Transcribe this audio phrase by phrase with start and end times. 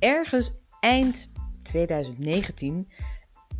[0.00, 1.30] ergens eind
[1.62, 2.88] 2019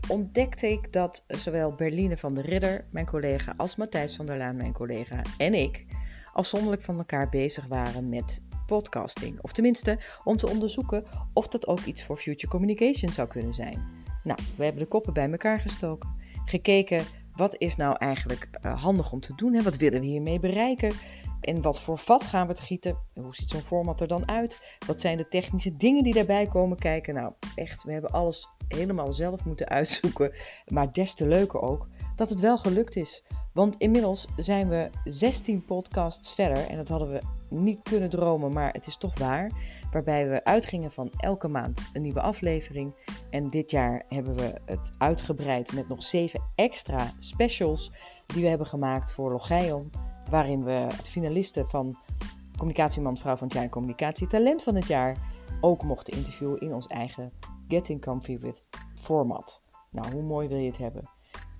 [0.09, 4.57] ontdekte ik dat zowel Berline van der Ridder, mijn collega, als Matthijs van der Laan,
[4.57, 5.87] mijn collega, en ik
[6.33, 9.39] afzonderlijk van elkaar bezig waren met podcasting.
[9.41, 13.83] Of tenminste om te onderzoeken of dat ook iets voor future communication zou kunnen zijn.
[14.23, 16.15] Nou, we hebben de koppen bij elkaar gestoken,
[16.45, 17.05] gekeken
[17.35, 20.93] wat is nou eigenlijk uh, handig om te doen en wat willen we hiermee bereiken.
[21.41, 22.97] En wat voor vat gaan we het gieten?
[23.15, 24.77] Hoe ziet zo'n format er dan uit?
[24.87, 27.15] Wat zijn de technische dingen die daarbij komen kijken?
[27.15, 30.33] Nou, echt, we hebben alles helemaal zelf moeten uitzoeken.
[30.67, 33.25] Maar des te leuker ook dat het wel gelukt is.
[33.53, 36.67] Want inmiddels zijn we 16 podcasts verder.
[36.67, 39.51] En dat hadden we niet kunnen dromen, maar het is toch waar.
[39.91, 42.95] Waarbij we uitgingen van elke maand een nieuwe aflevering.
[43.31, 47.93] En dit jaar hebben we het uitgebreid met nog 7 extra specials
[48.27, 49.91] die we hebben gemaakt voor Logion.
[50.31, 51.99] Waarin we de finalisten van
[52.57, 55.17] Communicatieman Vrouw van het Jaar en Communicatietalent van het jaar
[55.61, 57.33] ook mochten interviewen in ons eigen
[57.69, 59.63] Getting Comfy with format.
[59.91, 61.11] Nou, hoe mooi wil je het hebben?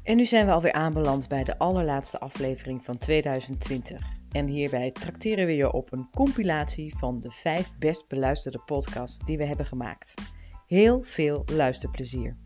[0.03, 4.07] En nu zijn we alweer aanbeland bij de allerlaatste aflevering van 2020.
[4.31, 9.39] En hierbij trakteren we je op een compilatie van de vijf best beluisterde podcasts die
[9.39, 10.15] we hebben gemaakt.
[10.67, 12.37] Heel veel luisterplezier.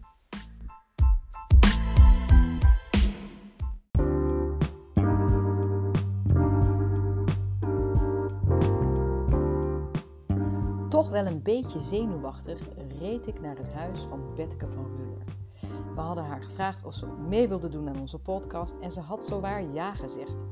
[11.26, 12.60] Een beetje zenuwachtig
[12.98, 15.24] reed ik naar het huis van Betteke van Ruller.
[15.94, 19.24] We hadden haar gevraagd of ze mee wilde doen aan onze podcast en ze had
[19.24, 20.46] zowaar ja gezegd.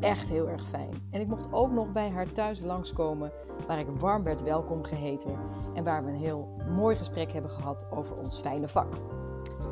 [0.00, 0.90] Echt heel erg fijn.
[1.10, 3.32] En ik mocht ook nog bij haar thuis langskomen,
[3.66, 5.38] waar ik warm werd welkom geheten
[5.74, 8.94] en waar we een heel mooi gesprek hebben gehad over ons fijne vak.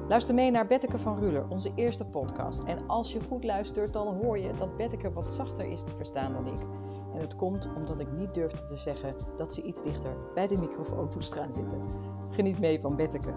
[0.08, 2.62] Luister mee naar Betteke van Ruler, onze eerste podcast.
[2.62, 6.32] En als je goed luistert, dan hoor je dat Betteke wat zachter is te verstaan
[6.32, 6.60] dan ik.
[7.14, 10.56] En het komt omdat ik niet durfde te zeggen dat ze iets dichter bij de
[10.56, 11.80] microfoon moest gaan zitten.
[12.30, 13.34] Geniet mee van Betteke.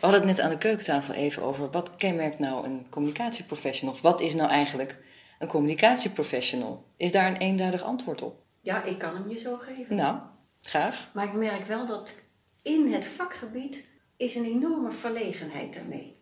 [0.00, 3.94] We hadden het net aan de keukentafel even over wat kenmerkt nou een communicatieprofessional?
[3.94, 4.96] Of wat is nou eigenlijk
[5.38, 6.84] een communicatieprofessional?
[6.96, 8.42] Is daar een eenduidig antwoord op?
[8.60, 9.96] Ja, ik kan hem je zo geven.
[9.96, 10.18] Nou,
[10.60, 11.10] graag.
[11.14, 12.14] Maar ik merk wel dat
[12.62, 13.86] in het vakgebied
[14.16, 16.19] is een enorme verlegenheid daarmee.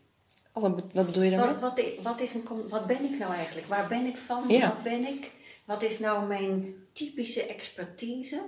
[0.59, 1.55] Oh, wat, wat bedoel je daarmee?
[1.55, 3.67] Wat, wat, wat, is een, wat ben ik nou eigenlijk?
[3.67, 4.45] Waar ben ik van?
[4.49, 4.69] Ja.
[4.69, 5.31] Wat ben ik?
[5.65, 8.41] Wat is nou mijn typische expertise?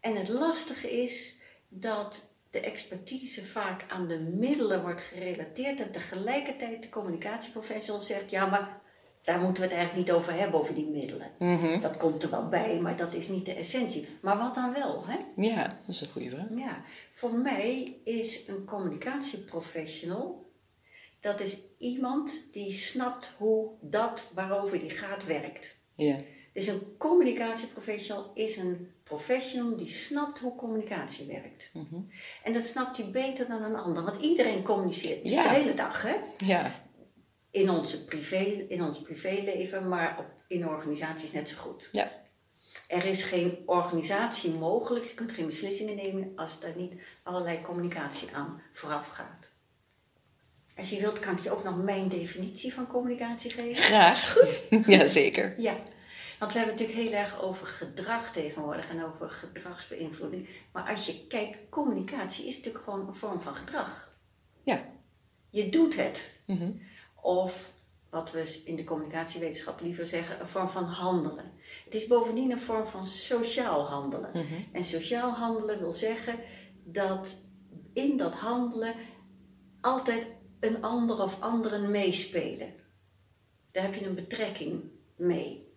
[0.00, 1.36] En het lastige is
[1.68, 8.46] dat de expertise vaak aan de middelen wordt gerelateerd en tegelijkertijd de communicatieprofessional zegt, ja,
[8.46, 8.80] maar
[9.22, 11.30] daar moeten we het eigenlijk niet over hebben, over die middelen.
[11.38, 11.80] Mhm.
[11.80, 14.08] Dat komt er wel bij, maar dat is niet de essentie.
[14.20, 15.16] Maar wat dan wel, hè?
[15.36, 16.46] Ja, dat is een goede vraag.
[16.54, 20.51] Ja, voor mij is een communicatieprofessional,
[21.22, 25.76] dat is iemand die snapt hoe dat waarover die gaat werkt.
[25.94, 26.16] Ja.
[26.52, 31.70] Dus een communicatieprofessional is een professional die snapt hoe communicatie werkt.
[31.72, 32.00] Mhm.
[32.42, 35.42] En dat snapt hij beter dan een ander, want iedereen communiceert Ja.
[35.42, 36.14] de hele dag, hè?
[36.46, 36.84] Ja.
[37.50, 41.88] In, onze privé, in ons privéleven, maar op, in organisaties net zo goed.
[41.92, 42.10] Ja.
[42.88, 48.28] Er is geen organisatie mogelijk, je kunt geen beslissingen nemen als daar niet allerlei communicatie
[48.34, 49.51] aan vooraf gaat.
[50.76, 53.82] Als je wilt, kan ik je ook nog mijn definitie van communicatie geven.
[53.82, 54.36] Graag.
[54.86, 55.54] ja, zeker.
[55.60, 55.76] Ja,
[56.38, 60.48] want we hebben het natuurlijk heel erg over gedrag tegenwoordig en over gedragsbeïnvloeding.
[60.72, 64.16] Maar als je kijkt, communicatie is natuurlijk gewoon een vorm van gedrag.
[64.62, 64.84] Ja.
[65.50, 66.30] Je doet het.
[66.46, 66.72] Mhm.
[67.20, 67.72] Of
[68.10, 71.52] wat we in de communicatiewetenschap liever zeggen, een vorm van handelen.
[71.84, 74.30] Het is bovendien een vorm van sociaal handelen.
[74.32, 74.62] Mhm.
[74.72, 76.38] En sociaal handelen wil zeggen
[76.84, 77.40] dat
[77.92, 78.94] in dat handelen
[79.80, 80.26] altijd
[80.62, 82.74] een ander of anderen meespelen.
[83.70, 84.82] Daar heb je een betrekking
[85.16, 85.70] mee.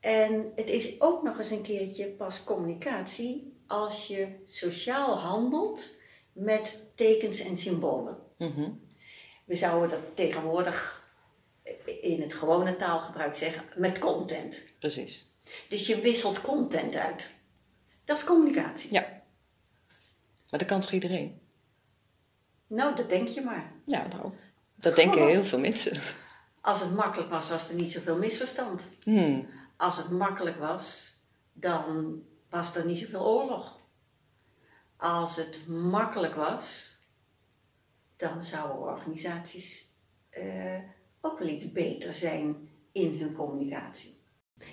[0.00, 5.94] En het is ook nog eens een keertje pas communicatie als je sociaal handelt
[6.32, 8.18] met tekens en symbolen.
[8.38, 8.70] Mhm.
[9.44, 11.06] We zouden dat tegenwoordig
[12.00, 14.62] in het gewone taalgebruik zeggen met content.
[14.78, 15.28] Precies.
[15.68, 17.30] Dus je wisselt content uit.
[18.04, 18.92] Dat is communicatie.
[18.92, 19.00] Ja.
[20.50, 21.40] Maar dat kan toch iedereen?
[22.68, 23.72] Nou, dat denk je maar.
[23.86, 24.32] Ja, nou.
[24.74, 26.00] Dat denken heel veel mensen.
[26.60, 28.82] Als het makkelijk was, was er niet zoveel misverstand.
[29.02, 29.48] Hmm.
[29.76, 31.14] Als het makkelijk was,
[31.52, 33.80] dan was er niet zoveel oorlog.
[34.96, 36.96] Als het makkelijk was,
[38.16, 39.96] dan zouden organisaties
[40.30, 40.78] eh,
[41.20, 44.17] ook wel iets beter zijn in hun communicatie.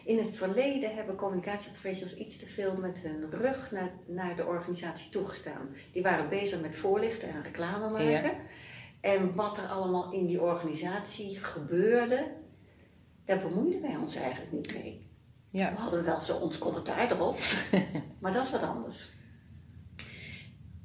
[0.04, 5.10] In het verleden hebben communicatieprofessionals iets te veel met hun rug naar, naar de organisatie
[5.10, 5.76] toegestaan.
[5.92, 8.10] Die waren bezig met voorlichten en reclame maken.
[8.10, 8.36] Ja.
[9.02, 12.32] En wat er allemaal in die organisatie gebeurde,
[13.26, 15.10] daar bemoeiden wij ons eigenlijk niet mee.
[15.50, 15.72] Ja.
[15.72, 17.38] We hadden wel zo ons commentaar erop,
[18.22, 19.14] maar dat is wat anders.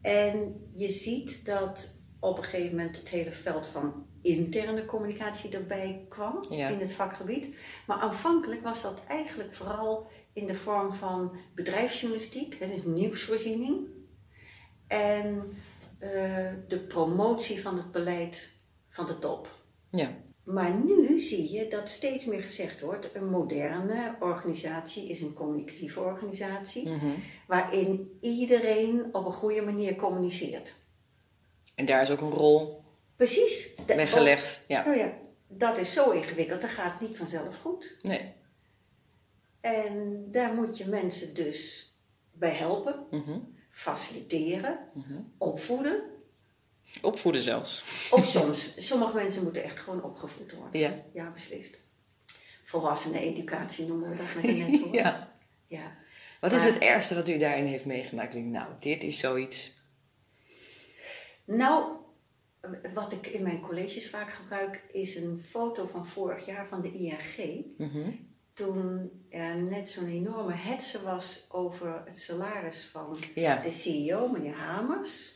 [0.00, 6.06] En je ziet dat op een gegeven moment het hele veld van interne communicatie erbij
[6.08, 6.68] kwam Ja.
[6.68, 7.54] in het vakgebied.
[7.86, 13.86] Maar aanvankelijk was dat eigenlijk vooral in de vorm van bedrijfsjournalistiek, dus nieuwsvoorziening.
[14.86, 15.52] En
[15.98, 16.10] eh,
[16.68, 18.48] de promotie van het beleid
[18.88, 19.54] van de top.
[19.90, 20.10] Ja.
[20.44, 26.00] Maar nu zie je dat steeds meer gezegd wordt: een moderne organisatie is een communicatieve
[26.00, 27.06] organisatie, Mhm.
[27.46, 30.74] waarin iedereen op een goede manier communiceert.
[31.74, 32.82] En daar is ook een rol
[33.26, 33.70] Precies.
[33.86, 34.60] De- weggelegd.
[34.66, 34.84] Ja.
[34.86, 35.12] Oh, ja,
[35.48, 37.98] dat is zo ingewikkeld, dat gaat niet vanzelf goed.
[38.02, 38.32] Nee.
[39.60, 41.90] En daar moet je mensen dus
[42.32, 43.38] bij helpen, Mhm.
[43.70, 44.78] faciliteren,
[45.38, 46.02] opvoeden.
[47.02, 47.82] Opvoeden zelfs.
[48.10, 50.80] Of soms, sommige mensen moeten echt gewoon opgevoed worden.
[50.80, 51.04] Ja.
[51.12, 51.78] Ja, beslist.
[52.62, 54.94] Volwassenen educatie noemen we dat maar net hoor.
[55.02, 55.32] Ja.
[55.66, 55.92] ja.
[56.40, 58.34] Wat is het ergste wat u daarin heeft meegemaakt?
[58.34, 59.72] Ik denk, nou, dit is zoiets.
[61.44, 61.96] Nou,
[62.94, 66.92] wat ik in mijn colleges vaak gebruik, is een foto van vorig jaar van de
[66.92, 67.64] ING.
[67.76, 68.10] Mhm.
[68.54, 73.62] Toen er net zo'n enorme hetze was over het salaris van Ja.
[73.62, 75.34] de CEO, meneer Hamers.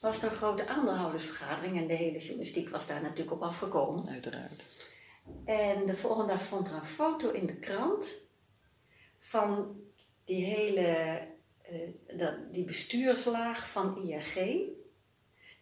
[0.00, 4.08] Was er een grote aandeelhoudersvergadering en de hele journalistiek was daar natuurlijk op afgekomen.
[4.08, 4.64] Uiteraard.
[5.44, 8.10] En de volgende dag stond er een foto in de krant
[9.18, 9.80] van
[10.24, 11.18] die hele
[11.62, 14.68] eh, dat, die bestuurslaag van ING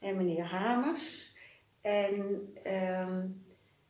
[0.03, 1.35] en meneer Hamers.
[1.81, 3.27] En ehm,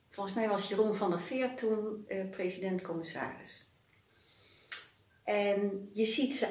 [0.09, 3.71] volgens mij was Jeroen van der Veer toen eh, president-commissaris.
[5.25, 6.47] En je ziet ze,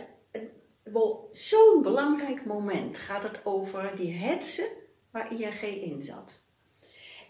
[0.83, 4.67] wel, zo'n belangrijk moment gaat het over die hetze
[5.11, 6.39] waar ING in zat.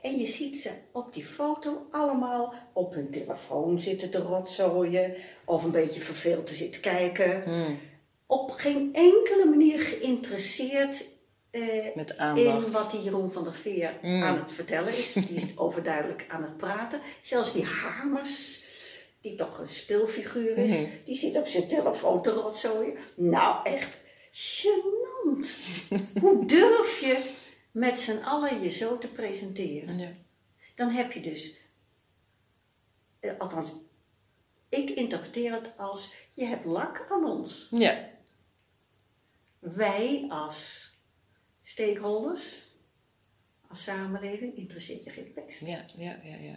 [0.01, 5.63] En je ziet ze op die foto allemaal op hun telefoon zitten te rotzooien of
[5.63, 7.43] een beetje verveeld te zitten kijken.
[7.43, 7.79] Hmm.
[8.25, 11.05] Op geen enkele manier geïnteresseerd
[11.51, 15.13] eh, Met in wat die Jeroen van der Veer aan het vertellen is.
[15.13, 17.01] Die is overduidelijk aan het praten.
[17.21, 18.63] Zelfs die Hamers,
[19.21, 22.97] die toch een speelfiguur is, die zit op zijn telefoon te rotzooien.
[23.15, 23.97] Nou, echt
[24.31, 25.47] gênant.
[26.21, 27.31] Hoe durf je
[27.71, 29.99] met z'n allen je zo te presenteren?
[29.99, 30.11] Ja.
[30.75, 31.57] Dan heb je dus,
[33.19, 33.71] eh, althans,
[34.69, 37.67] ik interpreteer het als, je hebt lak aan ons.
[37.71, 38.09] Ja.
[39.59, 40.90] Wij als
[41.75, 42.65] stakeholders,
[43.69, 45.59] als samenleving, interesseert je geen pest.
[45.65, 46.55] Ja, ja, ja, ja.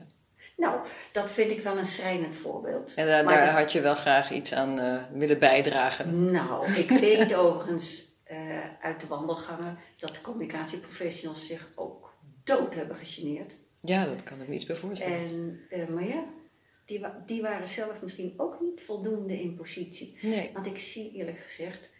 [0.56, 2.94] Nou, dat vind ik wel een schrijnend voorbeeld.
[2.94, 6.30] En daar, Maar daar dat- had je wel graag iets aan eh, willen bijdragen.
[6.32, 12.14] Nou, ik weet overigens eh, uit de wandelgangen dat de communicatieprofessionals zich ook
[12.44, 13.52] dood hebben gegeneerd.
[13.80, 15.18] Ja, dat kan ik me iets bij voorstellen.
[15.18, 16.24] En, eh, maar ja,
[16.86, 20.18] die, wa- die waren zelf misschien ook niet voldoende in positie.
[20.22, 20.50] Nee.
[20.52, 21.90] Want ik zie eerlijk gezegd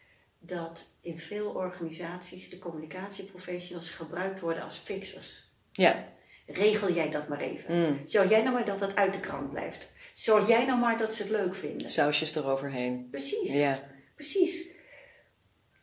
[0.46, 5.52] dat in veel organisaties de communicatieprofessionals gebruikt worden als fixers.
[5.72, 6.08] Ja.
[6.46, 7.74] Regel jij dat maar even.
[7.76, 8.02] Mm.
[8.04, 9.92] Zorg jij nou maar dat het uit de krant blijft.
[10.14, 11.90] Zorg jij nou maar dat ze het leuk vinden.
[11.90, 13.08] Sausjes eroverheen.
[13.10, 13.52] Precies.
[13.52, 13.78] Ja.
[14.14, 14.66] Precies.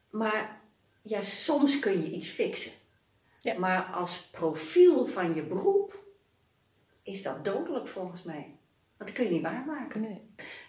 [0.09, 0.61] Maar
[1.01, 2.71] ja, soms kun je iets fixen.
[3.39, 3.59] Ja.
[3.59, 6.03] Maar als profiel van je beroep
[7.03, 8.55] is dat dodelijk volgens mij.
[8.97, 10.01] Want dat kun je niet waarmaken.
[10.01, 10.21] Nee.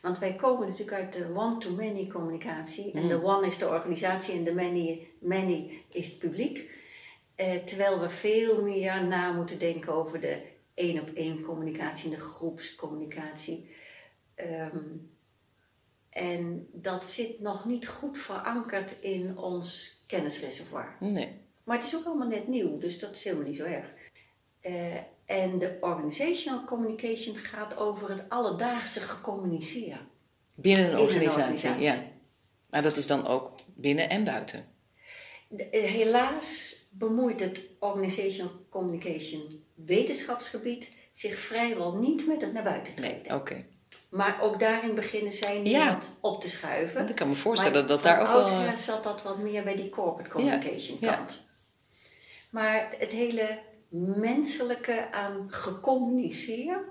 [0.02, 2.92] Want wij komen natuurlijk uit de one-to-many communicatie.
[2.92, 6.70] En de one is de organisatie en de many, many is het publiek.
[7.34, 10.42] Eh, terwijl we veel meer na moeten denken over de
[10.74, 13.70] één-op-één communicatie en de groepscommunicatie.
[14.34, 14.86] Ehm,
[16.10, 20.96] en dat zit nog niet goed verankerd in ons kennisreservoir.
[21.00, 21.40] Nee.
[21.64, 23.92] Maar het is ook allemaal net nieuw, dus dat is helemaal niet zo erg.
[24.60, 30.00] Eh, en de organizational communication gaat over het alledaagse gecommuniceren.
[30.54, 31.96] Binnen een organisatie, ja.
[32.70, 34.64] Maar dat is dan ook binnen en buiten.
[35.48, 42.92] De- eh, helaas bemoeit het organizational communication wetenschapsgebied zich vrijwel niet met het naar buiten
[43.00, 43.36] Nee, treden.
[43.36, 43.64] oké.
[44.08, 45.94] Maar ook daarin beginnen zij Ja.
[45.94, 46.96] wat op te schuiven.
[46.96, 49.62] Want ik kan me voorstellen Maar dat daar ook wel, eh, zat dat wat meer
[49.62, 51.16] bij die corporate communication Ja, ja.
[51.16, 51.40] kant.
[52.50, 53.58] Maar het hele
[53.92, 56.84] menselijke aan gecommuniceren,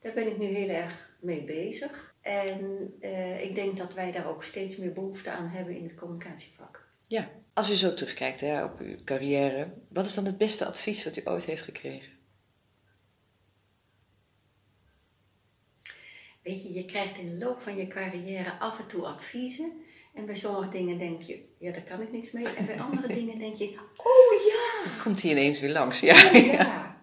[0.00, 2.14] daar ben ik nu heel erg mee bezig.
[2.20, 5.94] En eh, ik denk dat wij daar ook steeds meer behoefte aan hebben in het
[5.94, 6.88] communicatievak.
[7.08, 7.30] Ja.
[7.52, 11.16] Als u zo terugkijkt hè, op uw carrière, wat is dan het beste advies wat
[11.16, 12.12] u ooit heeft gekregen?
[16.42, 19.72] Weet je, je krijgt in de loop van je carrière af en toe adviezen.
[20.14, 22.48] En bij sommige dingen denk je, ja, daar kan ik niks mee.
[22.48, 24.35] En bij andere dingen denk je, oh
[25.02, 26.00] Komt hij ineens weer langs?
[26.00, 26.30] Ja.
[26.32, 26.96] ja.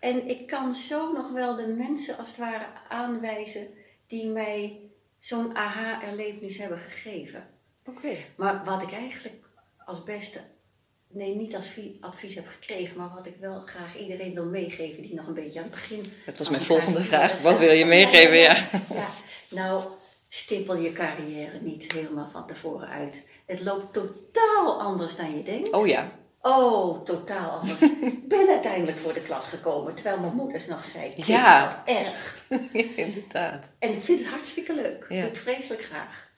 [0.00, 3.66] En ik kan zo nog wel de mensen als het ware aanwijzen
[4.06, 4.80] die mij
[5.18, 7.48] zo'n aha-erlevenis hebben gegeven.
[7.84, 8.16] Oké.
[8.36, 9.34] Maar wat ik eigenlijk
[9.86, 10.40] als beste,
[11.08, 15.02] nee, niet als vi- advies heb gekregen, maar wat ik wel graag iedereen wil meegeven
[15.02, 16.12] die nog een beetje aan het begin.
[16.26, 17.42] Dat was mijn de volgende carrière vraag.
[17.42, 18.36] Wat wil je meegeven?
[18.36, 18.68] Ja.
[18.94, 19.08] ja.
[19.50, 19.84] Nou,
[20.28, 23.22] stippel je carrière niet helemaal van tevoren uit.
[23.46, 25.72] Het loopt totaal anders dan je denkt.
[25.72, 26.12] Oh ja.
[26.46, 27.80] Oh, totaal anders.
[27.80, 31.82] Ik ben uiteindelijk voor de klas gekomen, terwijl mijn moeders nog zei, Ja.
[31.84, 32.44] wat erg.
[32.96, 33.72] Inderdaad.
[33.78, 35.06] En ik vind het hartstikke leuk.
[35.08, 35.14] Ja.
[35.16, 36.30] Ik doe het vreselijk graag.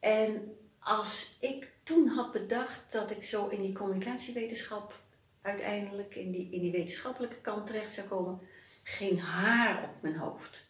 [0.00, 4.98] En als ik toen had bedacht dat ik zo in die communicatiewetenschap
[5.42, 8.40] uiteindelijk in die, in die wetenschappelijke kant terecht zou komen,
[8.84, 10.64] geen haar op mijn hoofd.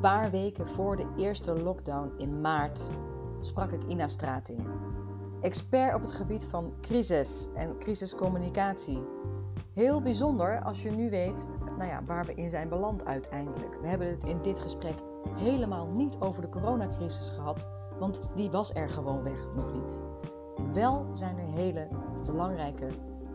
[0.00, 2.90] Paar weken voor de eerste lockdown in maart
[3.40, 4.60] sprak ik Ina Strating.
[5.40, 9.02] Expert op het gebied van crisis en crisiscommunicatie.
[9.72, 13.80] Heel bijzonder als je nu weet nou ja, waar we in zijn beland uiteindelijk.
[13.80, 14.94] We hebben het in dit gesprek
[15.34, 19.98] helemaal niet over de coronacrisis gehad, want die was er gewoonweg nog niet.
[20.72, 21.88] Wel zijn er hele
[22.26, 22.86] belangrijke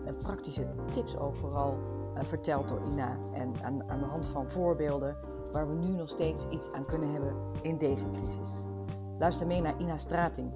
[0.06, 1.78] en praktische tips overal
[2.16, 3.18] eh, verteld door Ina.
[3.34, 7.12] En aan, aan de hand van voorbeelden waar we nu nog steeds iets aan kunnen
[7.12, 8.64] hebben in deze crisis.
[9.20, 10.52] Luister mee naar Ina Strating.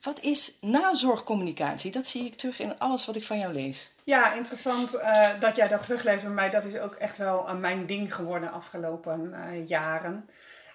[0.00, 1.90] Wat is nazorgcommunicatie?
[1.90, 3.90] Dat zie ik terug in alles wat ik van jou lees.
[4.04, 6.50] Ja, interessant eh, dat jij dat terugleest bij mij.
[6.50, 10.28] Dat is ook echt wel aan mijn ding geworden afgelopen eh, jaren.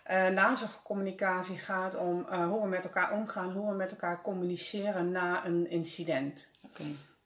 [0.03, 5.11] Eh nazorgcommunicatie gaat om eh, hoe we met elkaar omgaan, hoe we met elkaar communiceren
[5.11, 6.49] na een incident.
[6.63, 6.83] Oké.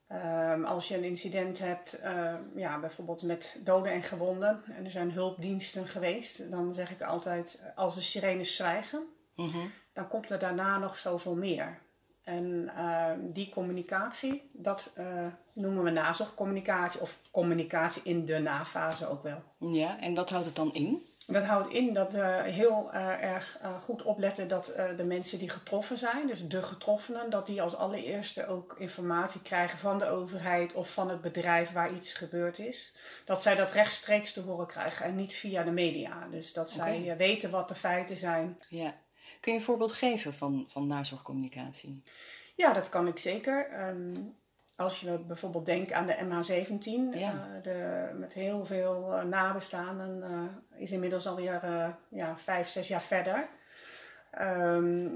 [0.07, 4.91] Ehm, als je een incident hebt, eh, ja, bijvoorbeeld met doden en gewonden, en er
[4.91, 9.03] zijn hulpdiensten geweest, dan zeg ik altijd: als de sirenes zwijgen,
[9.35, 9.57] Mhm.
[9.93, 11.83] dan komt er daarna nog zoveel meer.
[12.23, 19.23] En eh, die communicatie, dat eh, noemen we nazorgcommunicatie of communicatie in de nafase ook
[19.23, 19.43] wel.
[19.59, 21.01] Ja, en wat houdt het dan in?
[21.27, 25.39] Dat houdt in dat we heel eh, erg eh, goed opletten dat eh, de mensen
[25.39, 30.07] die getroffen zijn, dus de getroffenen, dat die als allereerste ook informatie krijgen van de
[30.07, 32.95] overheid of van het bedrijf waar iets gebeurd is.
[33.25, 36.27] Dat zij dat rechtstreeks te horen krijgen en niet via de media.
[36.31, 38.59] Dus dat zij weten wat de feiten zijn.
[38.69, 38.93] Ja.
[39.39, 42.01] Kun je een voorbeeld geven van, van nazorgcommunicatie?
[42.55, 43.69] Ja, dat kan ik zeker.
[43.69, 44.13] Ehm,
[44.77, 47.31] als je bijvoorbeeld denkt aan de MH17, Ja.
[47.31, 51.61] eh, de, met heel veel eh, nabestaanden, eh, is inmiddels alweer
[52.09, 53.47] ja, vijf, zes jaar verder.
[54.31, 55.07] Ehm,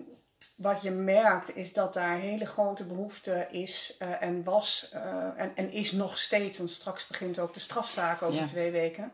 [0.58, 4.92] wat je merkt is dat daar hele grote behoefte is en was
[5.36, 8.46] en, en is nog steeds, want straks begint ook de strafzaak over Ja.
[8.46, 9.12] twee weken.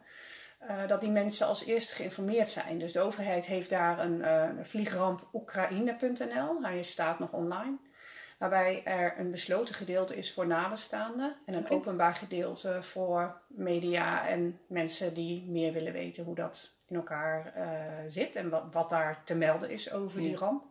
[0.87, 2.79] dat die mensen als eerste geïnformeerd zijn.
[2.79, 6.61] Dus de overheid heeft daar een vliegramp Oekraïne.nl.
[6.61, 7.77] Hij staat nog online.
[8.37, 14.59] Waarbij er een besloten gedeelte is voor nabestaanden en een openbaar gedeelte voor media en
[14.67, 17.67] mensen die meer willen weten hoe dat in elkaar eh,
[18.07, 20.63] zit en wat, wat daar te melden is over die ramp.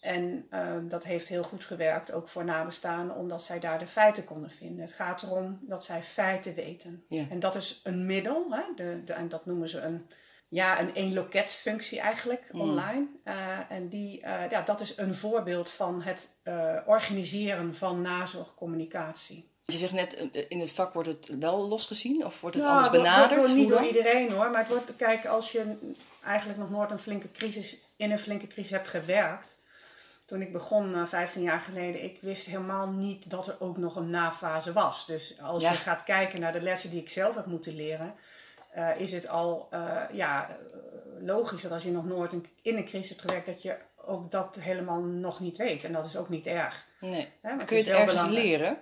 [0.00, 4.24] En eh, dat heeft heel goed gewerkt, ook voor nabestaanden, omdat zij daar de feiten
[4.24, 4.80] konden vinden.
[4.80, 7.04] Het gaat erom dat zij feiten weten.
[7.06, 7.24] Ja.
[7.30, 8.62] En dat is een middel, hè?
[8.76, 10.06] De, de, en dat noemen ze een,
[10.48, 12.60] ja, een één-loket-functie eigenlijk Mm.
[12.60, 13.06] online.
[13.24, 13.34] Eh,
[13.68, 19.48] en die, eh, ja, dat is een voorbeeld van het eh, organiseren van nazorgcommunicatie.
[19.64, 20.14] Je zegt net,
[20.48, 23.54] in het vak wordt het wel losgezien of wordt het Nou, anders benaderd?
[23.54, 25.74] niet door iedereen hoor, maar het wordt, kijk, als je
[26.24, 29.56] eigenlijk nog nooit een flinke crisis, in een flinke crisis hebt gewerkt.
[30.26, 33.96] Toen ik begon, eh, 15 jaar geleden, ik wist helemaal niet dat er ook nog
[33.96, 35.06] een nafase was.
[35.06, 35.70] Dus als Ja.
[35.70, 38.14] je gaat kijken naar de lessen die ik zelf heb moeten leren,
[38.78, 40.56] eh, is het al eh, ja, eh,
[41.26, 44.30] logisch dat als je nog nooit een- in een crisis hebt gewerkt, dat je ook
[44.30, 45.84] dat helemaal nog niet weet.
[45.84, 46.86] En dat is ook niet erg.
[47.00, 47.28] Nee.
[47.64, 48.44] Kun je het ergens belangrijk.
[48.46, 48.78] leren?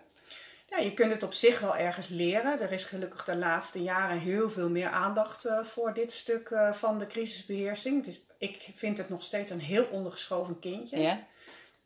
[0.68, 2.60] Ja, je kunt het op zich wel ergens leren.
[2.60, 7.06] Er is gelukkig de laatste jaren heel veel meer aandacht voor dit stuk van de
[7.06, 7.96] crisisbeheersing.
[7.96, 11.00] Het is, ik vind het nog steeds een heel ondergeschoven kindje.
[11.00, 11.18] Ja.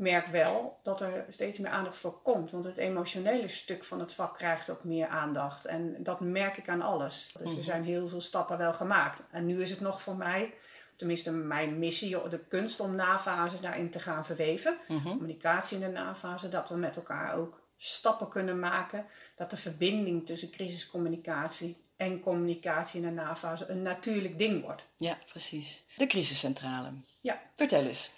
[0.01, 2.51] Ik merk wel dat er steeds meer aandacht voor komt.
[2.51, 5.65] Want het emotionele stuk van het vak krijgt ook meer aandacht.
[5.65, 7.35] En dat merk ik aan alles.
[7.39, 9.21] Dus er zijn heel veel stappen wel gemaakt.
[9.31, 10.55] En nu is het nog voor mij,
[10.97, 14.77] tenminste mijn missie, de kunst om nafase daarin te gaan verweven.
[15.03, 19.07] Communicatie in de nafase, dat we met elkaar ook stappen kunnen maken.
[19.37, 24.85] Dat de verbinding tussen crisiscommunicatie en communicatie in de nafase een natuurlijk ding wordt.
[24.97, 25.85] ja, precies.
[25.97, 26.93] De crisiscentrale.
[27.23, 28.11] Ja, Vertel eens.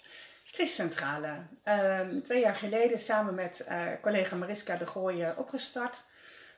[0.53, 1.47] Crisiscentrale.
[1.63, 6.03] Ehm, twee jaar geleden samen met eh, collega Mariska de Gooijen opgestart.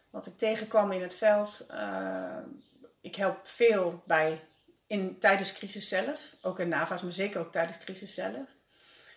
[0.10, 1.66] Wat ik tegenkwam in het veld.
[1.70, 2.38] eh,
[3.02, 4.42] ik help veel bij
[4.88, 6.36] in, tijdens crisis zelf.
[6.42, 8.48] Ook in NAVA's, maar zeker ook tijdens crisis zelf.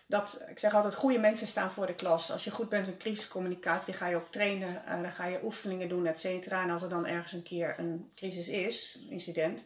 [0.07, 2.31] dat, ik zeg altijd, goede mensen staan voor de klas.
[2.31, 5.89] Als je goed bent in crisiscommunicatie, ga je ook trainen, uh, dan ga je oefeningen
[5.89, 6.63] doen, et cetera.
[6.63, 9.65] En als er dan ergens een keer een crisis is, incident,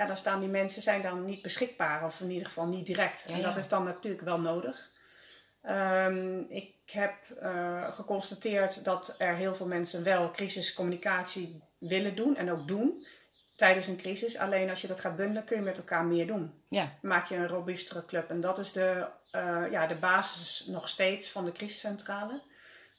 [0.00, 3.24] ja, dan staan die mensen zijn dan niet beschikbaar, of in ieder geval niet direct.
[3.26, 4.90] En dat is dan natuurlijk wel nodig.
[5.68, 12.50] Um, ik heb uh, geconstateerd dat er heel veel mensen wel crisiscommunicatie willen doen en
[12.50, 13.06] ook doen
[13.56, 14.38] tijdens een crisis.
[14.38, 16.62] Alleen als je dat gaat bundelen, kun je met elkaar meer doen.
[16.68, 16.98] Ja.
[17.02, 18.30] Maak je een robuustere club.
[18.30, 22.42] En dat is de, uh, ja, de basis nog steeds van de crisiscentrale.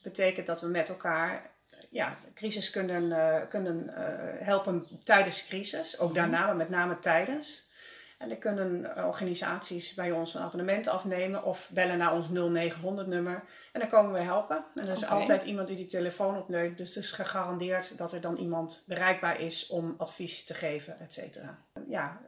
[0.02, 1.51] Betekent dat we met elkaar
[1.92, 6.00] ja, crisis kunnen, uh, kunnen uh, helpen tijdens crisis.
[6.00, 6.18] Ook -hmm.
[6.18, 7.70] daarna, maar met name tijdens.
[8.18, 13.44] En dan kunnen organisaties bij ons een abonnement afnemen of bellen naar ons 0900 nummer.
[13.72, 14.66] En dan komen we helpen.
[14.74, 15.20] En er is okay.
[15.20, 16.78] altijd iemand die die telefoon opneemt.
[16.78, 21.14] Dus het is gegarandeerd dat er dan iemand bereikbaar is om advies te geven, et
[21.14, 21.58] cetera.
[21.88, 22.22] Ja,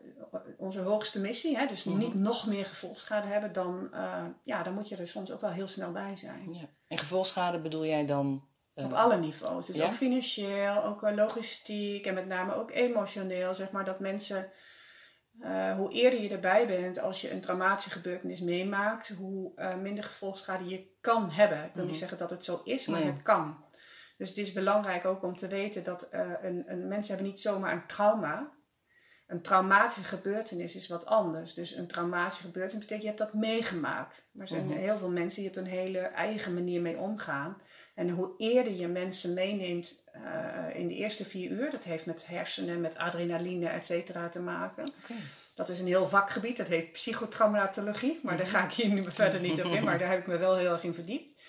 [0.58, 2.02] onze hoogste missie, hè, dus mm -hmm.
[2.02, 5.52] niet nog meer gevolgschade hebben, dan, uh, ja, dan moet je er soms ook wel
[5.52, 6.54] heel snel bij zijn.
[6.54, 6.68] Ja.
[6.88, 8.44] En gevolgschade bedoel jij dan?
[8.76, 9.66] Uh, Op alle niveaus.
[9.66, 9.86] Dus ja?
[9.86, 13.56] ook financieel, ook logistiek en met name ook emotioneel.
[13.56, 14.52] Zeg maar dat mensen
[15.42, 20.04] uh, hoe eerder je erbij bent als je een traumatische gebeurtenis meemaakt, hoe uh, minder
[20.04, 21.64] gevolgschade je kan hebben.
[21.64, 23.12] Ik wil niet zeggen dat het zo is, maar nee.
[23.12, 23.66] het kan.
[24.18, 27.74] Dus het is belangrijk ook om te weten dat een, een, mensen hebben niet zomaar
[27.74, 28.52] een trauma.
[29.28, 31.54] Een traumatische gebeurtenis is wat anders.
[31.54, 34.26] Dus een traumatische gebeurtenis betekent je hebt dat meegemaakt.
[34.32, 34.80] Maar er zijn mm-hmm.
[34.80, 37.62] heel veel mensen die op een hele eigen manier mee omgaan.
[37.94, 42.28] En hoe eerder je mensen meeneemt uh, in de eerste vier uur, dat heeft met
[42.28, 44.92] hersenen, met adrenaline, et cetera te maken.
[45.04, 45.18] Okay.
[45.54, 49.42] Dat is een heel vakgebied, dat heet psychotraumatologie, maar daar ga ik hier nu verder
[49.42, 51.42] niet op in, maar daar heb ik me wel heel erg in verdiept.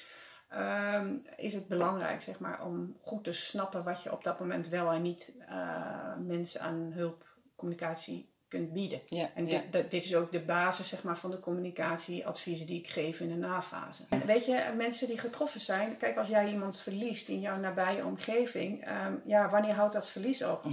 [0.94, 4.68] Um, is het belangrijk zeg maar, om goed te snappen wat je op dat moment
[4.68, 7.24] wel en niet uh, mensen aan hulp,
[7.56, 9.00] communicatie kunt bieden.
[9.08, 9.62] Ja, en ja.
[9.70, 13.28] dit, dit, is ook de basis zeg maar, van de communicatieadviezen die ik geef in
[13.28, 14.02] de nafase.
[14.26, 18.88] Weet je, mensen die getroffen zijn, kijk als jij iemand verliest in jouw nabije omgeving,
[18.88, 20.64] um, ja, wanneer houdt dat verlies op?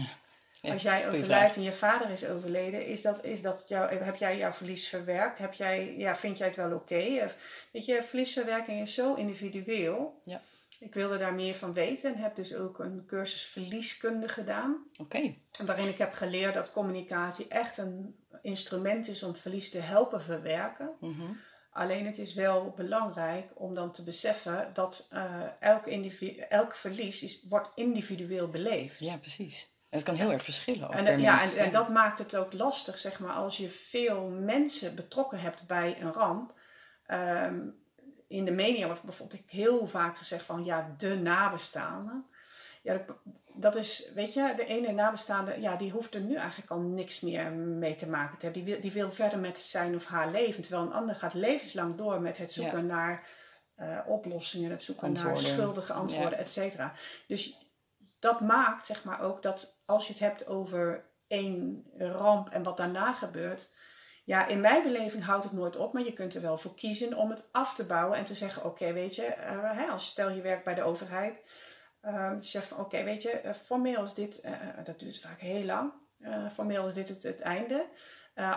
[0.62, 4.16] Ja, als jij overlijdt en je vader is overleden, is dat, is dat jou, heb
[4.16, 5.40] jij jouw verlies verwerkt?
[5.40, 6.94] Heb jij, ja, vind jij het wel oké?
[6.94, 7.32] Okay?
[7.72, 10.20] Weet je, verliesverwerking is zo individueel.
[10.24, 10.42] Ja.
[10.82, 14.84] Ik wilde daar meer van weten en heb dus ook een cursus verlieskunde gedaan.
[14.92, 15.02] Oké.
[15.02, 15.38] Okay.
[15.66, 20.96] Waarin ik heb geleerd dat communicatie echt een instrument is om verlies te helpen verwerken.
[21.00, 21.38] Mm -hmm.
[21.72, 25.86] Alleen het is wel belangrijk om dan te beseffen dat uh, elk,
[26.50, 29.00] elk verlies is, wordt individueel beleefd.
[29.00, 29.76] Ja, precies.
[29.90, 30.88] En het kan heel erg verschillen.
[30.88, 31.56] Ook en, per ja, mens.
[31.56, 35.68] en, en dat maakt het ook lastig, zeg maar, als je veel mensen betrokken hebt
[35.68, 36.60] bij een ramp.
[37.08, 37.81] Um,
[38.32, 42.26] in de media wordt bijvoorbeeld heel vaak gezegd van ja, de nabestaanden.
[42.82, 43.06] Ja,
[43.54, 47.20] dat is, weet je, de ene nabestaande, ja, die hoeft er nu eigenlijk al niks
[47.20, 48.64] meer mee te maken te hebben.
[48.64, 50.62] Die wil, die wil verder met zijn of haar leven.
[50.62, 52.94] Terwijl een ander gaat levenslang door met het zoeken ja.
[52.94, 53.28] naar
[53.78, 55.44] uh, oplossingen, het zoeken antwoorden.
[55.44, 56.38] naar schuldige antwoorden, ja.
[56.38, 56.94] et cetera.
[57.28, 57.70] Dus
[58.20, 62.78] dat maakt, zeg maar ook, dat als je het hebt over één ramp en wat
[62.78, 63.70] daarna gebeurt,
[64.24, 67.18] ja, in mijn beleving houdt het nooit op, maar je kunt er wel voor kiezen
[67.18, 70.08] om het af te bouwen en te zeggen: Oké, okay, weet je, uh, hè, als
[70.08, 71.36] stel je werkt bij de overheid,
[72.06, 74.48] uh, je zegt van: Oké, okay, weet je, uh, formeel is dit,
[74.84, 75.92] dat duurt vaak heel lang,
[76.54, 77.86] formeel is dit het, het einde.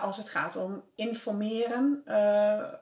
[0.01, 2.03] als het gaat om informeren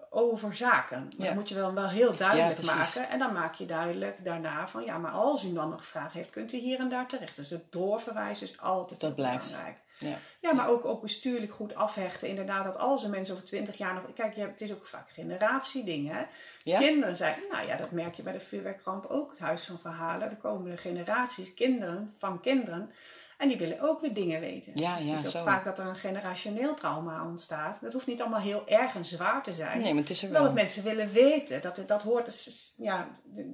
[0.10, 1.08] over zaken.
[1.18, 1.26] Ja.
[1.26, 3.10] Dat moet je wel, wel heel duidelijk ja, maken.
[3.10, 6.30] En dan maak je duidelijk daarna van ja, maar als u dan nog vragen heeft,
[6.30, 7.36] kunt u hier en daar terecht.
[7.36, 9.62] Dus het doorverwijzen is altijd dat blijft.
[9.98, 10.18] Ja.
[10.40, 12.28] ja, maar ook, ook bestuurlijk goed afhechten.
[12.28, 14.04] Inderdaad, dat als er mensen over twintig jaar nog...
[14.14, 16.16] Kijk, het is ook vaak generatiedingen.
[16.16, 16.24] Hè?
[16.64, 16.80] Ja?
[16.80, 17.36] Kinderen zijn...
[17.52, 19.30] Nou ja, dat merk je bij de vuurwerkramp ook.
[19.30, 20.30] Het Huis van Verhalen.
[20.30, 22.92] Er komen de generaties, kinderen van kinderen.
[23.38, 24.72] En die willen ook weer dingen weten.
[24.76, 25.44] Ja, dus ja, het is ook zo.
[25.44, 27.78] vaak dat er een generationeel trauma ontstaat.
[27.82, 29.80] Dat hoeft niet allemaal heel erg en zwaar te zijn.
[29.80, 30.44] Nee, maar het is er wel.
[30.44, 31.62] dat mensen willen weten.
[31.62, 32.50] Dat, dat hoort...
[32.78, 33.08] Ja,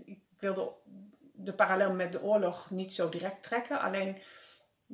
[0.06, 0.72] ik wilde
[1.34, 3.80] de parallel met de oorlog niet zo direct trekken.
[3.80, 4.18] Alleen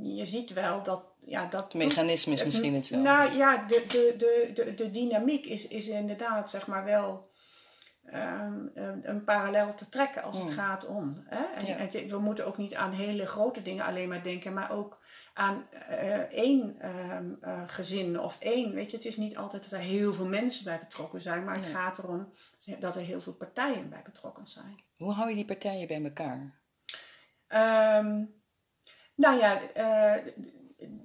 [0.02, 1.04] je ziet wel dat...
[1.20, 3.10] Ja, dat het mechanisme is misschien hetzelfde.
[3.10, 7.32] Nou ja, de, de, de, de, de dynamiek is, is inderdaad zeg maar wel
[8.14, 10.46] um, een, een parallel te trekken als Hmm.
[10.46, 11.24] het gaat om.
[11.26, 11.44] Hè?
[11.46, 11.76] En, Ja.
[11.76, 15.04] en het- we moeten ook niet aan hele grote dingen alleen maar denken, maar ook
[15.34, 18.74] aan eh, één ehm, eh, gezin of één.
[18.74, 21.56] Weet je, het is niet altijd dat er heel veel mensen bij betrokken zijn, maar
[21.56, 21.74] het Nee.
[21.74, 22.34] gaat erom
[22.80, 24.84] dat er heel veel partijen bij betrokken zijn.
[24.98, 26.60] Hoe hou je die partijen bij elkaar?
[27.48, 28.24] Ehm,
[29.16, 30.14] nou ja, eh,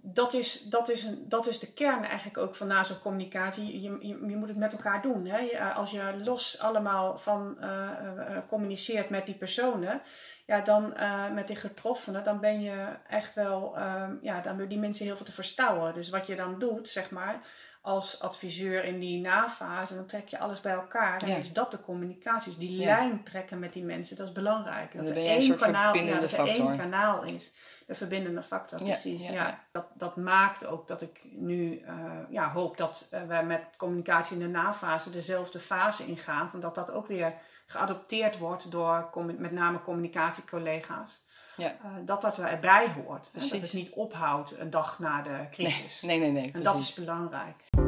[0.03, 3.81] dat, is, dat, is een, dat is de kern eigenlijk ook van NASO-communicatie.
[3.81, 5.27] Je, je, je moet het met elkaar doen.
[5.27, 5.39] Hè?
[5.39, 10.03] Je- Als je los allemaal van eh, eh, communiceert met die personen,
[10.47, 14.69] ja, dan uh, met die getroffenen, dan ben je echt wel, um, ja, dan hebben
[14.69, 15.95] die mensen heel veel te verstouwen.
[15.95, 17.39] Dus wat je dan doet, zeg maar,
[17.81, 21.19] als adviseur in die nafase, dan trek je alles bij elkaar.
[21.19, 22.51] Dan is dat de communicatie.
[22.51, 24.97] Dus die lijn trekken met die mensen, dat is belangrijk.
[24.97, 27.53] Dat, er één kanaal, ja, dat er één kanaal is.
[27.91, 29.29] De verbindende factor, precies.
[29.29, 31.95] Ja, Dat, dat maakt ook dat ik nu uh,
[32.29, 36.51] ja, hoop dat uh, wij met communicatie in de nafase dezelfde fase ingaan.
[36.51, 37.35] Van dat dat ook weer
[37.67, 41.23] geadopteerd wordt door met name communicatiecollega's.
[41.57, 41.73] Ja.
[41.85, 43.31] Uh, dat dat erbij hoort.
[43.33, 43.41] Hè?
[43.41, 46.03] Dat het niet ophoudt een dag na de crisis.
[46.03, 46.43] Nee, nee, nee.
[46.43, 47.80] nee en dat is belangrijk.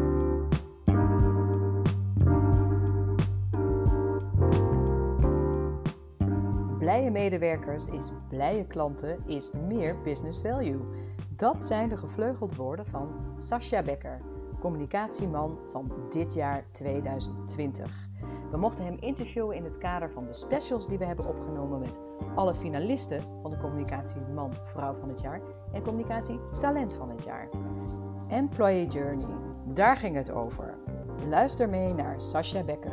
[7.11, 10.81] Medewerkers is blije klanten is meer business value.
[11.37, 14.21] Dat zijn de gevleugeld woorden van Sascha Becker,
[14.61, 18.11] communicatieman van dit jaar 2020.
[18.51, 22.01] We mochten hem interviewen in het kader van de specials die we hebben opgenomen met
[22.35, 25.41] alle finalisten van de Communicatie Man-Vrouw van het jaar
[25.73, 27.49] en Communicatie Talent van het jaar.
[28.29, 29.27] Employee Journey,
[29.65, 30.79] daar ging het over.
[31.29, 32.93] Luister mee naar Sascha Becker.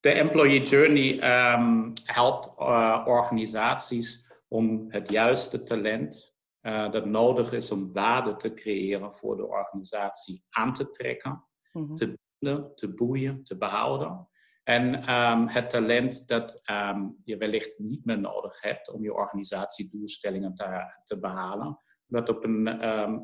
[0.00, 1.12] De Employee Journey
[1.54, 8.54] um, helpt uh, organisaties om het juiste talent uh, dat nodig is om waarde te
[8.54, 11.94] creëren voor de organisatie aan te trekken Mhm.
[11.94, 14.28] te binden, te boeien, te behouden.
[14.62, 20.54] En um, het talent dat um, je wellicht niet meer nodig hebt om je organisatiedoelstellingen
[20.54, 22.68] te, te behalen, dat op een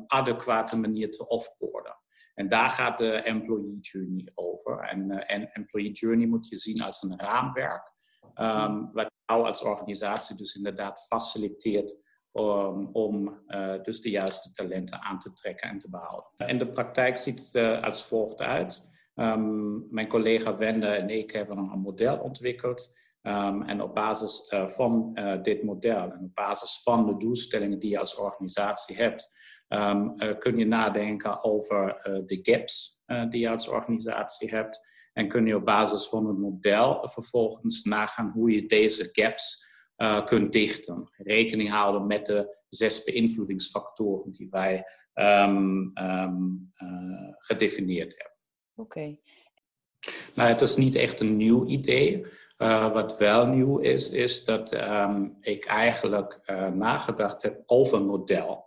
[0.07, 1.99] adequate manier te offboarden.
[2.37, 4.79] En daar gaat de employee journey over.
[4.79, 7.91] En, uh, en employee journey moet je zien als een raamwerk,
[8.35, 11.97] um, wat jou als organisatie dus inderdaad faciliteert
[12.33, 16.47] um, om uh, dus de juiste talenten aan te trekken en te behouden.
[16.47, 18.87] In de praktijk ziet uh, als volgt uit.
[19.15, 22.95] Um, mijn collega Wende en ik hebben een model ontwikkeld.
[23.21, 27.99] Um, en op basis van dit model en op basis van de doelstellingen die je
[27.99, 29.31] als organisatie hebt,
[30.39, 34.95] kun je nadenken over de gaps die je als organisatie hebt.
[35.13, 39.65] En kun je op basis van het model vervolgens nagaan hoe je deze gaps
[39.97, 41.09] uh, kunt dichten.
[41.11, 48.37] Rekening houden met de zes beïnvloedingsfactoren die wij um, um, uh, gedefinieerd hebben.
[48.75, 48.97] Oké.
[48.97, 49.21] Okay.
[50.35, 52.25] Nou, het is niet echt een nieuw idee.
[52.61, 56.39] Uh, wat wel nieuw is, is dat um, ik eigenlijk
[56.73, 58.66] nagedacht heb over een model.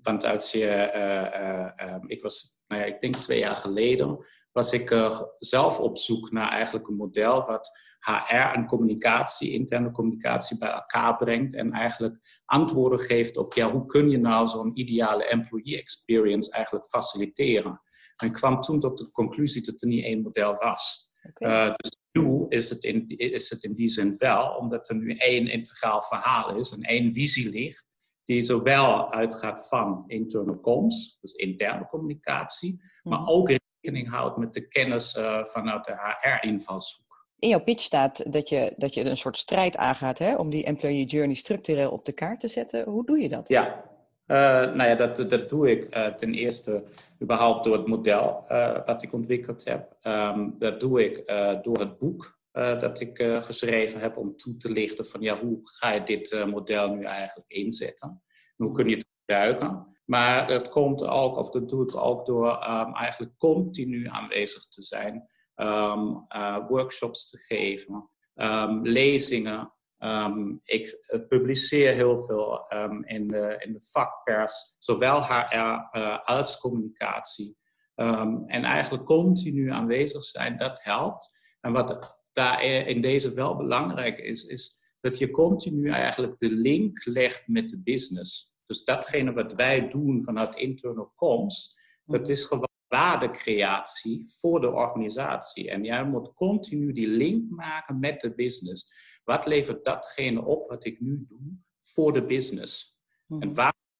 [0.00, 5.80] Want als je, ik was, nou ja, ik denk twee jaar geleden, was ik zelf
[5.80, 11.54] op zoek naar eigenlijk een model wat HR en communicatie, interne communicatie bij elkaar brengt
[11.54, 16.86] en eigenlijk antwoorden geeft op ja, hoe kun je nou zo'n ideale employee experience eigenlijk
[16.86, 17.80] faciliteren.
[18.16, 21.10] En ik kwam toen tot de conclusie dat er niet één model was.
[21.28, 21.74] Okay.
[21.76, 25.46] Dus nu is het, in, is het in die zin wel, omdat er nu één
[25.46, 27.88] integraal verhaal is en één visie ligt
[28.24, 33.28] die zowel uitgaat van internal comms, dus interne communicatie, maar mhm.
[33.28, 38.48] ook rekening houdt met de kennis uh, vanuit de HR-invalshoek in jouw pitch staat dat
[38.48, 42.12] je, dat je een soort strijd aangaat hè, om die employee journey structureel op de
[42.12, 42.84] kaart te zetten.
[42.84, 43.48] Hoe doe je dat?
[43.48, 43.84] Ja,
[44.26, 44.36] uh,
[44.74, 46.84] nou ja, dat, dat doe ik uh, ten eerste
[47.22, 49.96] überhaupt door het model uh, wat ik ontwikkeld heb.
[50.02, 51.26] Um, dat doe ik
[51.62, 55.92] door het boek dat ik geschreven heb om toe te lichten van ja, hoe ga
[55.92, 58.22] je dit model nu eigenlijk inzetten?
[58.56, 59.90] Hoe kun je het gebruiken?
[60.04, 64.82] Maar dat komt ook, of dat doe ik ook door um, eigenlijk continu aanwezig te
[64.82, 69.72] zijn uh, workshops te geven, um, lezingen.
[70.64, 72.66] Ik publiceer heel veel
[73.04, 77.56] in, de, in de vakpers, zowel HR als communicatie.
[77.94, 81.30] en eigenlijk continu aanwezig zijn, dat helpt.
[81.60, 87.04] En wat daar in deze wel belangrijk is, is dat je continu eigenlijk de link
[87.04, 88.54] legt met de business.
[88.66, 95.70] Dus datgene wat wij doen vanuit internal comms, dat is gewoon waardecreatie voor de organisatie.
[95.70, 98.92] En jij moet continu die link maken met de business.
[99.24, 103.02] Wat levert datgene op wat ik nu doe voor de business?
[103.28, 103.54] En mhm.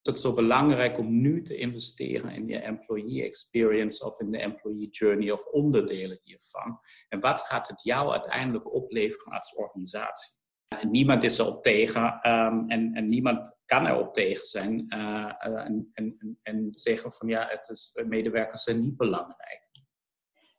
[0.07, 4.89] Het zo belangrijk om nu te investeren in je employee experience of in de employee
[4.91, 6.81] journey of onderdelen hiervan?
[7.09, 10.39] En wat gaat het jou uiteindelijk opleveren als organisatie?
[10.79, 15.89] En niemand is erop tegen um, en, en, niemand kan erop tegen zijn uh, en,
[15.93, 19.69] en, en, zeggen van ja, het is, medewerkers zijn niet belangrijk.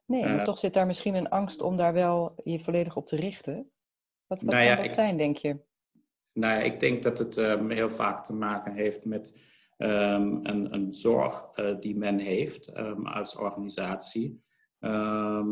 [0.06, 3.08] Nee, maar uh, toch zit daar misschien een angst om daar wel je volledig op
[3.08, 3.72] te richten.
[4.28, 5.60] Wat, wat nou ja, kan dat ik, zijn, denk je?
[6.34, 9.40] Nou ja, ik denk dat het um, heel vaak te maken heeft met
[9.78, 14.44] um, een, een, zorg uh, die men heeft als organisatie.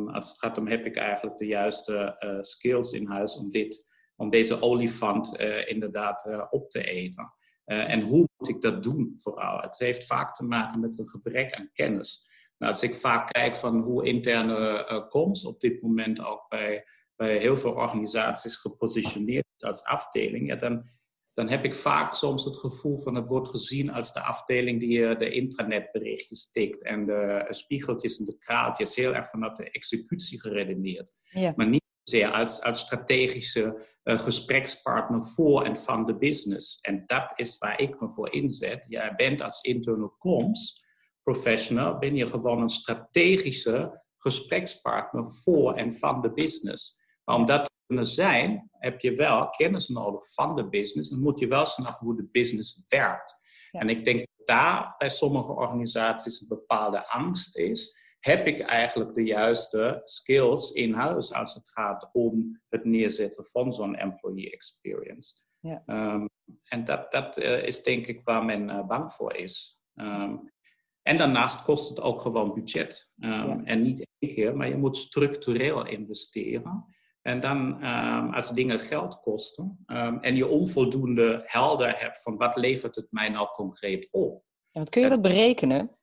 [0.08, 4.30] Als het gaat om, heb ik eigenlijk de juiste skills in huis om, dit, om
[4.30, 7.34] deze olifant inderdaad op te eten?
[7.66, 9.60] en hoe moet ik dat doen vooral?
[9.60, 12.28] Het heeft vaak te maken met een gebrek aan kennis.
[12.58, 16.86] Nou, als ik vaak kijk van hoe interne comms op dit moment ook bij,
[17.20, 20.90] bij heel veel organisaties gepositioneerd is als afdeling, ja, dan,
[21.34, 24.98] dan heb ik vaak soms het gevoel van het wordt gezien als de afdeling die
[24.98, 30.40] uh, de intranetberichtjes tikt en de spiegeltjes en de kraaltjes heel erg vanuit de executie
[30.40, 31.18] geredeneerd.
[31.22, 31.54] Ja.
[31.56, 36.80] Maar niet zozeer als, als strategische uh, gesprekspartner voor en van de business.
[36.82, 38.86] En dat is waar ik me voor inzet.
[38.88, 40.88] Jij bent als internal comms
[41.24, 46.99] professional ben je gewoon een strategische gesprekspartner voor en van de business.
[47.30, 51.12] Maar om dat te kunnen zijn, heb je wel kennis nodig van de business.
[51.12, 53.40] En moet je wel snappen hoe de business werkt.
[53.72, 57.98] En ik denk dat daar bij sommige organisaties een bepaalde angst is.
[58.20, 63.74] Heb ik eigenlijk de juiste skills in huis als het gaat om het neerzetten van
[63.74, 65.42] zo'n employee experience?
[65.60, 65.84] Ja.
[65.86, 66.26] Ehm,
[66.64, 69.82] en dat, dat uh, is denk ik waar men uh, bang voor is.
[69.96, 70.54] Um,
[71.02, 73.12] en daarnaast kost het ook gewoon budget.
[73.20, 76.98] Um, En niet één keer, maar je moet structureel investeren.
[77.22, 82.56] En dan, um, als dingen geld kosten um, en je onvoldoende helder hebt van wat
[82.56, 84.44] levert het mij nou concreet op.
[84.70, 85.98] Ja, kun je dat berekenen?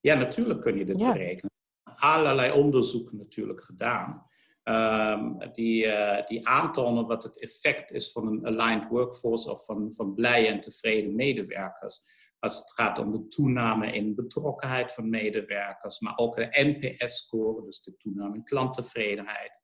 [0.00, 1.50] Ja, natuurlijk kun je dit berekenen.
[1.96, 4.26] Allerlei onderzoeken natuurlijk gedaan.
[5.52, 10.14] die, uh, die aantonen wat het effect is van een aligned workforce of van, van
[10.14, 16.16] blije en tevreden medewerkers als het gaat om de toename in betrokkenheid van medewerkers, maar
[16.16, 19.60] ook de NPS-score, dus de toename in klanttevredenheid.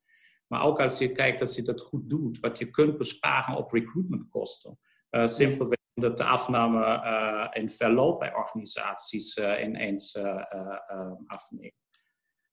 [0.53, 3.71] Maar ook als je kijkt dat je dat goed doet, wat je kunt besparen op
[3.71, 4.79] recruitmentkosten.
[5.11, 10.19] Uh, simpelweg omdat de afname uh, in verloop bij organisaties uh, ineens
[11.27, 11.75] afneemt.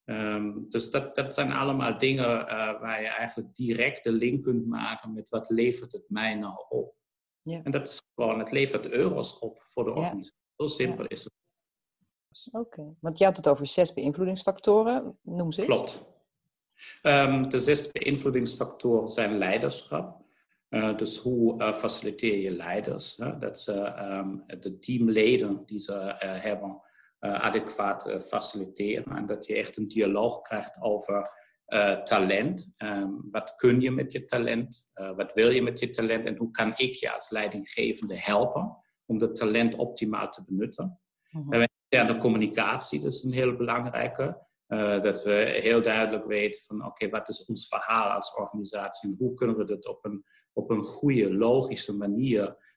[0.06, 2.28] Um, dus dat, dat zijn allemaal dingen
[2.80, 6.96] waar je eigenlijk direct de link kunt maken met wat levert het mij nou op.
[7.42, 7.64] Ja.
[7.64, 10.38] En dat is gewoon, het levert euro's op voor de organisatie.
[10.56, 11.34] Zo simpel is het.
[12.52, 15.18] Oké, want je had het over zes beïnvloedingsfactoren.
[15.22, 15.62] Noem ze.
[15.62, 16.18] Klopt.
[17.04, 20.22] Um, de zes beïnvloedingsfactoren zijn leiderschap.
[20.70, 23.18] Uh, dus hoe uh, faciliteer je leiders?
[23.18, 23.38] Hè?
[23.38, 26.82] Dat ze um, de teamleden die ze uh, hebben
[27.20, 29.16] adequaat faciliteren.
[29.16, 31.30] En dat je echt een dialoog krijgt over
[32.04, 32.72] talent.
[32.78, 34.90] Um, wat kun je met je talent?
[35.16, 36.26] Wat wil je met je talent?
[36.26, 41.00] En hoe kan ik je als leidinggevende helpen om dat talent optimaal te benutten?
[41.32, 41.68] Mm -hmm.
[41.90, 44.48] En de communicatie, dat is een heel belangrijke.
[44.70, 49.16] Uh, dat we heel duidelijk weten van oké, wat is ons verhaal als organisatie en
[49.18, 52.68] hoe kunnen we dat op een, op een goede, logische manier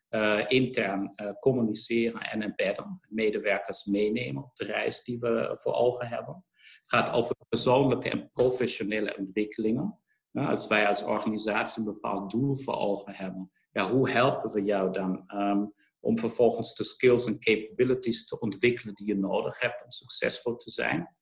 [0.48, 3.00] intern communiceren en embedden.
[3.09, 6.44] Medewerkers meenemen op de reis die we voor ogen hebben.
[6.62, 9.98] Het gaat over persoonlijke en professionele ontwikkelingen.
[10.33, 14.92] als wij als organisatie een bepaald doel voor ogen hebben, ja, hoe helpen we jou
[14.92, 19.90] dan um, om vervolgens de skills en capabilities te ontwikkelen die je nodig hebt om
[19.90, 21.16] succesvol te zijn?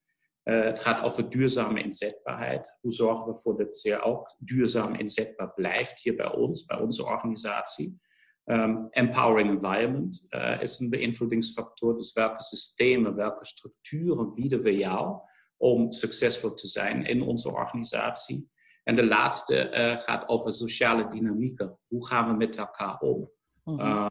[0.45, 2.79] Uh, het gaat over duurzame inzetbaarheid.
[2.81, 7.05] Hoe zorgen we ervoor dat ze ook duurzaam inzetbaar blijft hier bij ons, bij onze
[7.05, 8.01] organisatie?
[8.45, 11.97] Um, empowering environment uh, is een beïnvloedingsfactor.
[11.97, 15.21] Dus welke systemen, welke structuren bieden we jou
[15.57, 18.51] om succesvol te zijn in onze organisatie.
[18.85, 21.79] En de laatste uh, gaat over sociale dynamieken.
[21.87, 23.31] Hoe gaan we met elkaar om?
[23.65, 23.81] Mhm.
[23.81, 24.07] Uh,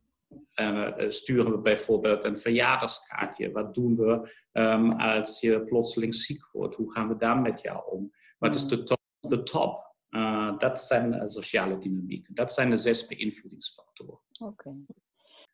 [1.08, 3.52] sturen we bijvoorbeeld een verjaardagskaartje?
[3.52, 6.76] Wat doen we um, als je plotseling ziek wordt?
[6.76, 8.12] Hoe gaan we daar met jou om?
[8.38, 8.98] Wat is de top?
[9.20, 9.88] De top?
[10.58, 12.36] dat zijn sociale dynamieken.
[12.36, 14.20] Dat zijn de zes beïnvloedingsfactoren.
[14.40, 14.76] Oké.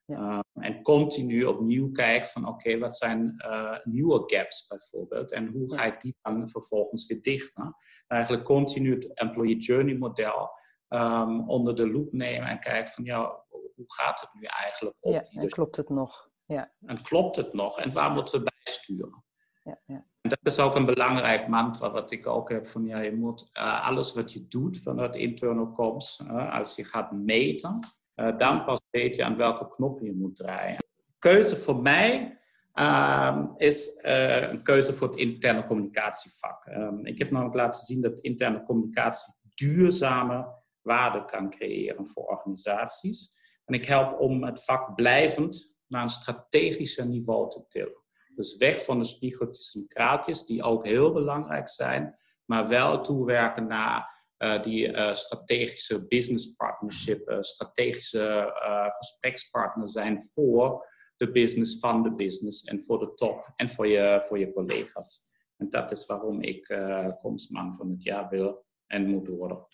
[0.06, 0.44] Ja.
[0.56, 5.74] Uh, en continu opnieuw kijken van oké, wat zijn uh, nieuwe gaps bijvoorbeeld en hoe
[5.74, 7.76] ga ik die dan vervolgens weer dichten.
[8.08, 10.50] Eigenlijk continu het employee journey model
[10.90, 13.44] um, onder de loep nemen en kijken van ja,
[13.76, 15.14] hoe gaat het nu eigenlijk op?
[15.14, 16.30] Ja, en klopt het nog?
[16.46, 16.74] Ja.
[16.86, 17.80] En klopt het nog?
[17.80, 19.24] En waar moeten we bijsturen?
[19.64, 20.06] Ja, ja.
[20.22, 23.50] En dat is ook een belangrijk mantra wat ik ook heb van ja, je moet
[23.54, 27.80] uh, alles wat je doet vanuit internal comms, als je gaat meten,
[28.16, 30.84] uh, dan pas weet je aan welke knoppen je moet draaien.
[31.20, 32.40] Keuze voor mij
[32.74, 36.66] um, is een keuze voor het interne communicatievak.
[36.66, 43.44] Um, ik heb namelijk laten zien dat interne communicatie duurzame waarde kan creëren voor organisaties.
[43.66, 48.04] En ik help om het vak blijvend naar een strategischer niveau te tillen.
[48.36, 53.68] Dus weg van de spiegeltjes en kraatjes, die ook heel belangrijk zijn, maar wel toewerken
[53.68, 58.52] naar uh, die uh, strategische business partnership, uh, strategische
[58.98, 64.24] gesprekspartner zijn voor de business van de business en voor de top en voor je,
[64.28, 65.34] voor je collega's.
[65.58, 66.78] En dat is waarom ik
[67.22, 69.66] Komstman van het jaar wil en moet worden.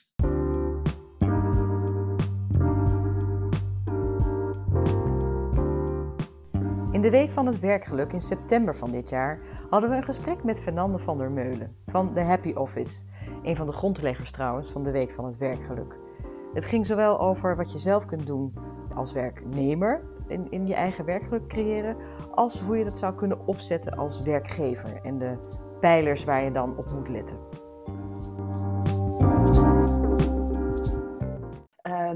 [7.02, 10.44] In de Week van het Werkgeluk in september van dit jaar hadden we een gesprek
[10.44, 13.04] met Fernande van der Meulen van The Happy Office,
[13.44, 15.98] een van de grondleggers trouwens van de Week van het Werkgeluk.
[16.54, 18.54] Het ging zowel over wat je zelf kunt doen
[18.96, 21.98] als werknemer in, in je eigen werkgeluk creëren,
[22.36, 25.38] als hoe je dat zou kunnen opzetten als werkgever en de
[25.80, 27.38] pijlers waar je dan op moet letten.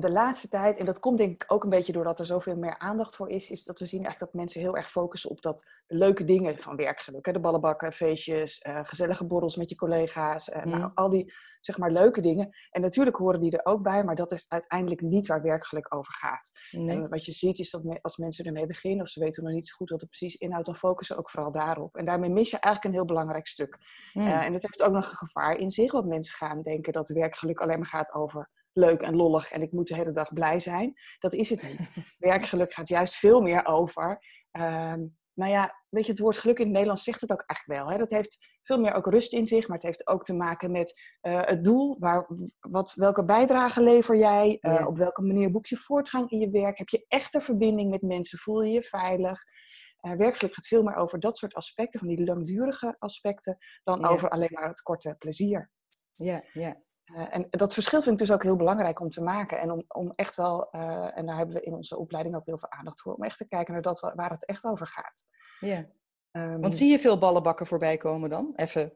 [0.05, 2.77] De laatste tijd, en dat komt denk ik ook een beetje doordat er zoveel meer
[2.77, 5.65] aandacht voor is, is dat we zien eigenlijk dat mensen heel erg focussen op dat
[5.87, 7.25] leuke dingen van werkgeluk.
[7.25, 7.31] Hè?
[7.31, 11.91] De ballenbakken, feestjes, uh, gezellige borrels met je collega's, uh, nou, al die zeg maar
[11.91, 12.49] leuke dingen.
[12.69, 16.13] En natuurlijk horen die er ook bij, maar dat is uiteindelijk niet waar werkgeluk over
[16.13, 16.51] gaat.
[16.71, 19.67] En wat je ziet is dat als mensen ermee beginnen, of ze weten nog niet
[19.67, 21.95] zo goed wat het precies inhoudt, dan focussen ze ook vooral daarop.
[21.95, 23.77] En daarmee mis je eigenlijk een heel belangrijk stuk.
[24.13, 24.27] Mm.
[24.27, 27.59] en het heeft ook nog een gevaar in zich, want mensen gaan denken dat werkgeluk
[27.59, 30.93] alleen maar gaat over leuk en lollig en ik moet de hele dag blij zijn.
[31.19, 31.89] Dat is het niet.
[32.17, 34.19] Werkgeluk gaat juist veel meer over.
[34.57, 34.93] Uh,
[35.33, 37.91] nou ja, weet je, het woord geluk in het Nederlands zegt het ook echt wel.
[37.91, 37.97] Hè?
[37.97, 41.01] Dat heeft veel meer ook rust in zich, maar het heeft ook te maken met
[41.21, 41.95] uh, het doel.
[41.99, 42.27] Waar,
[42.59, 44.57] wat, welke bijdrage lever jij?
[44.61, 46.77] Uh, Op welke manier boek je voortgang in je werk?
[46.77, 48.39] Heb je echt een verbinding met mensen?
[48.39, 49.43] Voel je je veilig?
[50.01, 54.07] Uh, werkgeluk gaat veel meer over dat soort aspecten, van die langdurige aspecten, dan ja.
[54.07, 55.71] over alleen maar het korte plezier.
[56.09, 56.83] Ja, ja.
[57.05, 59.59] Uh, en dat verschil vind ik dus ook heel belangrijk om te maken.
[59.59, 62.57] En om, om echt wel, uh, en daar hebben we in onze opleiding ook heel
[62.57, 65.23] veel aandacht voor, om echt te kijken naar dat waar het echt over gaat.
[65.59, 65.85] Ja.
[66.31, 68.53] Um, Want zie je veel ballenbakken voorbij komen dan?
[68.55, 68.93] Even.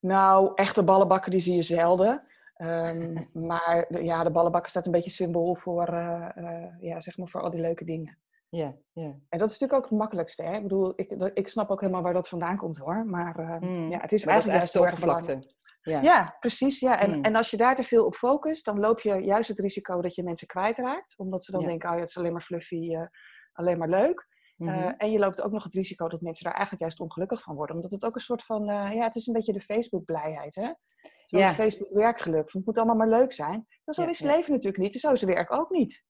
[0.00, 2.26] Nou, echte ballenbakken die zie je zelden.
[2.56, 7.42] Um, maar ja, de ballenbakken staat een beetje symbool voor, uh, ja, zeg maar voor
[7.42, 8.18] al die leuke dingen.
[8.48, 9.14] Ja, ja.
[9.28, 10.42] En dat is natuurlijk ook het makkelijkste.
[10.42, 10.56] Hè?
[10.56, 13.04] Ik bedoel, ik, ik snap ook helemaal waar dat vandaan komt hoor.
[13.04, 13.90] Maar mm.
[13.90, 15.44] ja, het is maar eigenlijk juist de oppervlakte.
[15.90, 16.00] Ja.
[16.00, 16.80] ja, precies.
[16.80, 17.00] Ja.
[17.00, 17.24] En, mm.
[17.24, 20.14] en als je daar te veel op focust, dan loop je juist het risico dat
[20.14, 21.14] je mensen kwijtraakt.
[21.16, 21.66] Omdat ze dan ja.
[21.66, 23.06] denken, oh ja, het is alleen maar fluffy, uh,
[23.52, 24.26] alleen maar leuk.
[24.56, 24.78] Mm -hmm.
[24.78, 27.54] uh, en je loopt ook nog het risico dat mensen daar eigenlijk juist ongelukkig van
[27.54, 27.76] worden.
[27.76, 30.70] Omdat het ook een soort van, uh, ja, het is een beetje de Facebook-blijheid, hè?
[31.26, 31.54] Zo ja.
[31.54, 32.52] Facebook-werkgeluk.
[32.52, 33.66] Het moet allemaal maar leuk zijn.
[33.84, 34.94] Maar zo is het leven natuurlijk niet.
[34.94, 36.06] En zo is het werk ook niet.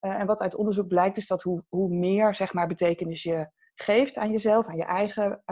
[0.00, 4.16] en wat uit onderzoek blijkt, is dat hoe, hoe meer, zeg maar, betekenis je geeft
[4.16, 5.42] aan jezelf, aan je eigen,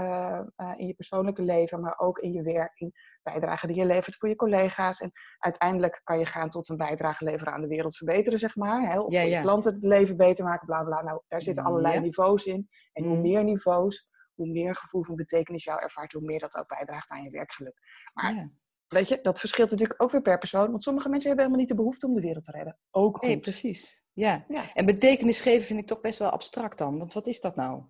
[0.77, 4.37] in je persoonlijke leven, maar ook in je werking, bijdrage die je levert voor je
[4.37, 5.01] collega's.
[5.01, 8.91] En uiteindelijk kan je gaan tot een bijdrage leveren aan de wereld verbeteren, zeg maar.
[8.91, 9.01] Hè?
[9.01, 9.37] Of ja, ja.
[9.37, 11.03] je klanten het leven beter maken, bla bla.
[11.03, 12.01] Nou, daar zitten allerlei ja.
[12.01, 12.69] niveaus in.
[12.93, 16.69] En hoe meer niveaus, hoe meer gevoel van betekenis jou ervaart, hoe meer dat ook
[16.69, 17.79] bijdraagt aan je werkgeluk.
[18.15, 18.51] Maar
[18.89, 20.71] weet je, dat verschilt natuurlijk ook weer per persoon.
[20.71, 22.79] Want sommige mensen hebben helemaal niet de behoefte om de wereld te redden.
[22.91, 23.29] Ook goed.
[23.29, 24.03] Nee, precies.
[24.13, 24.47] Ja.
[24.75, 26.99] En betekenis geven vind ik toch best wel abstract dan.
[26.99, 27.85] Want wat is dat nou?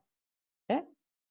[0.64, 0.80] Hè?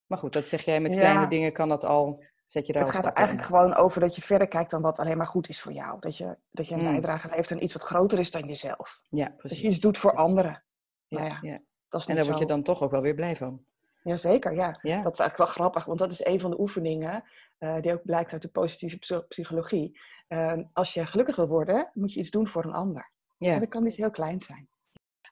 [0.05, 2.91] Maar goed, dat zeg jij met kleine dingen kan dat al Zet je daar het
[2.91, 3.55] gaat er eigenlijk in.
[3.55, 5.99] gewoon over dat je verder kijkt dan wat alleen maar goed is voor jou.
[5.99, 6.91] Dat je, dat je een mm.
[6.91, 9.03] bijdrage levert aan iets wat groter is dan jezelf.
[9.09, 9.49] Ja, precies.
[9.49, 10.63] Dat je iets doet voor anderen.
[11.07, 11.59] Ja, nou ja, ja.
[11.89, 13.65] Dat is en daar word je dan toch ook wel weer blij van.
[13.95, 14.79] Jazeker, ja.
[14.81, 15.01] ja.
[15.01, 17.23] Dat is eigenlijk wel grappig, want dat is een van de oefeningen
[17.59, 19.99] uh, die ook blijkt uit de positieve psychologie.
[20.27, 23.11] Uh, als je gelukkig wil worden, moet je iets doen voor een ander.
[23.37, 23.53] Ja.
[23.53, 24.67] En dat kan niet heel klein zijn.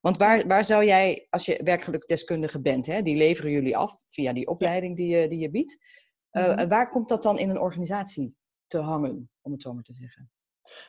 [0.02, 4.34] Want waar, waar zou jij, als je werkgelukdeskundige bent, hè, die leveren jullie af via
[4.34, 5.84] die opleiding die, je, die je biedt.
[6.32, 6.68] Uh, mm-hmm.
[6.68, 8.36] Waar komt dat dan in een organisatie
[8.68, 10.32] te hangen, om het zo maar te zeggen?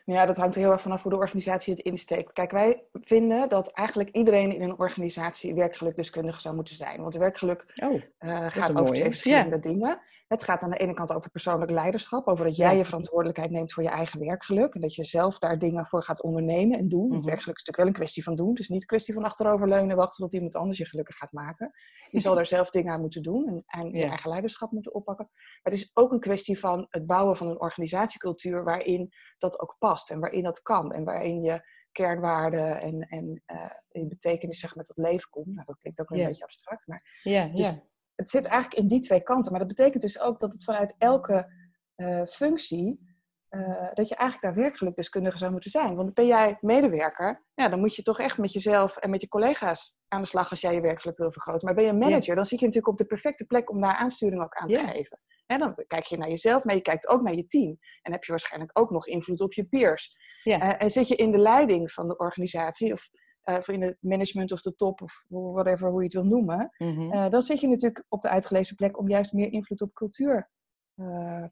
[0.04, 2.32] Ja, dat hangt er heel erg vanaf hoe de organisatie het insteekt.
[2.32, 7.02] Kijk, wij vinden dat eigenlijk iedereen in een organisatie werkgelukdeskundige zou moeten zijn.
[7.02, 9.60] Want werkgeluk oh, uh, gaat over twee verschillende ja.
[9.60, 10.00] dingen.
[10.28, 12.26] Het gaat aan de ene kant over persoonlijk leiderschap.
[12.26, 12.78] Over dat jij ja.
[12.78, 14.74] je verantwoordelijkheid neemt voor je eigen werkgeluk.
[14.74, 17.00] En dat je zelf daar dingen voor gaat ondernemen en doen.
[17.00, 17.12] Mm -hmm.
[17.12, 18.50] Want werkgeluk is natuurlijk wel een kwestie van doen.
[18.50, 21.32] Het is niet een kwestie van achteroverleunen en wachten tot iemand anders je gelukkig gaat
[21.32, 21.70] maken.
[22.10, 23.98] Je zal daar zelf dingen aan moeten doen en, en ja.
[23.98, 25.28] je eigen leiderschap moeten oppakken.
[25.32, 29.76] Maar het is ook een kwestie van het bouwen van een organisatiecultuur waarin dat ook
[29.78, 34.74] past en waarin dat kan en waarin je kernwaarden en, en uh, in betekenis zeg
[34.74, 35.46] maar tot leven komt.
[35.46, 36.28] Nou, dat klinkt ook een yeah.
[36.28, 37.78] beetje abstract, maar yeah, dus yeah.
[38.14, 39.50] het zit eigenlijk in die twee kanten.
[39.50, 41.52] Maar dat betekent dus ook dat het vanuit elke
[41.96, 43.10] uh, functie
[43.50, 45.96] uh, dat je eigenlijk daar werkgelukdeskundige zou moeten zijn.
[45.96, 49.28] Want ben jij medewerker, ja, dan moet je toch echt met jezelf en met je
[49.28, 51.66] collega's aan de slag als jij je werkgeluk wil vergroten.
[51.66, 54.42] Maar ben je manager, dan zit je natuurlijk op de perfecte plek om daar aansturing
[54.42, 55.20] ook aan te geven.
[55.46, 57.78] Dan kijk je naar jezelf, maar je kijkt ook naar je team.
[58.02, 60.16] En heb je waarschijnlijk ook nog invloed op je peers.
[60.42, 60.62] Ja.
[60.62, 63.08] Uh, en zit je in de leiding van de organisatie, of,
[63.44, 66.74] uh, of in het management of de top, of whatever, hoe je het wil noemen.
[66.78, 67.12] Mm -hmm.
[67.12, 70.50] uh, dan zit je natuurlijk op de uitgelezen plek om juist meer invloed op cultuur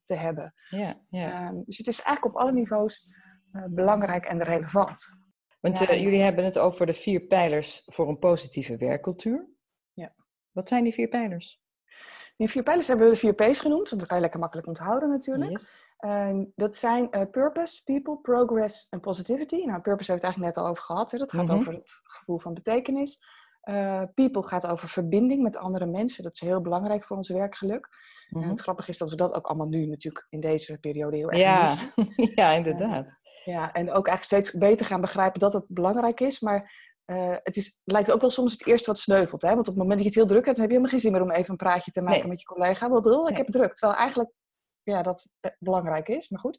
[0.03, 0.55] te hebben.
[0.63, 1.33] Ja, ja.
[1.33, 3.09] Ehm, dus het is eigenlijk op alle niveaus
[3.71, 5.19] belangrijk en relevant.
[5.61, 9.49] Want ja, jullie hebben het over de vier pijlers voor een positieve werkcultuur.
[9.93, 10.15] Ja.
[10.51, 11.61] Wat zijn die vier pijlers?
[12.41, 14.69] Die vier pijlers hebben we de vier P's genoemd, want dat kan je lekker makkelijk
[14.69, 15.51] onthouden natuurlijk.
[15.51, 15.85] Yes.
[15.99, 19.57] Ehm, dat zijn eh, purpose, people, progress en positivity.
[19.65, 21.11] Nou, purpose hebben we het eigenlijk net al over gehad.
[21.11, 21.19] Hè?
[21.19, 21.57] Dat gaat Mhm.
[21.57, 23.19] over het gevoel van betekenis.
[23.61, 26.23] Eh, people gaat over verbinding met andere mensen.
[26.23, 27.89] Dat is heel belangrijk voor ons werkgeluk.
[28.31, 28.49] En Mhm.
[28.49, 31.41] het grappige is dat we dat ook allemaal nu natuurlijk in deze periode heel erg
[31.41, 31.77] Ja,
[32.43, 33.19] ja, inderdaad.
[33.45, 36.41] Ja, en ook eigenlijk steeds beter gaan begrijpen dat het belangrijk is.
[36.41, 39.43] Maar eh, het, is, het lijkt ook wel soms het eerste wat sneuvelt.
[39.43, 39.49] Hè?
[39.49, 41.13] Want op het moment dat je het heel druk hebt, heb je helemaal geen zin
[41.13, 42.29] meer om even een praatje te maken Nee.
[42.29, 42.89] met je collega.
[42.89, 43.37] Want oh, ik Nee.
[43.37, 43.75] heb het druk.
[43.75, 44.31] Terwijl eigenlijk
[44.83, 46.29] ja, dat eh, belangrijk is.
[46.29, 46.59] Maar goed.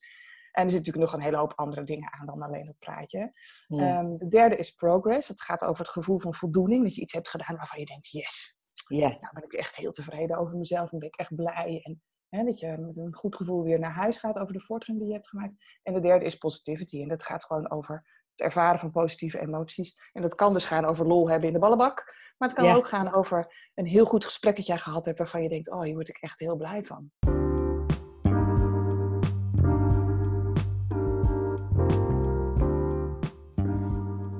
[0.51, 3.31] En er zit natuurlijk nog een hele hoop andere dingen aan dan alleen het praatje.
[3.67, 3.97] Ja.
[3.97, 5.27] Ehm, de derde is progress.
[5.27, 6.83] Dat gaat over het gevoel van voldoening.
[6.83, 9.07] Dat je iets hebt gedaan waarvan je denkt, yes, ja.
[9.07, 11.79] nou ben ik echt heel tevreden over mezelf en ben ik echt blij.
[11.83, 14.97] En hè, dat je met een goed gevoel weer naar huis gaat over de voortgang
[14.97, 15.79] die je hebt gemaakt.
[15.83, 17.01] En de derde is positivity.
[17.01, 19.97] En dat gaat gewoon over het ervaren van positieve emoties.
[20.13, 22.19] En dat kan dus gaan over lol hebben in de ballenbak.
[22.37, 22.75] Maar het kan Ja.
[22.75, 25.81] ook gaan over een heel goed gesprek dat jij gehad hebt waarvan je denkt, oh,
[25.81, 27.11] hier word ik echt heel blij van.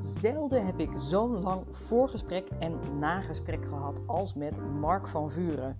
[0.01, 5.79] Zelden heb ik zo'n lang voorgesprek en nagesprek gehad als met Mark van Vuren.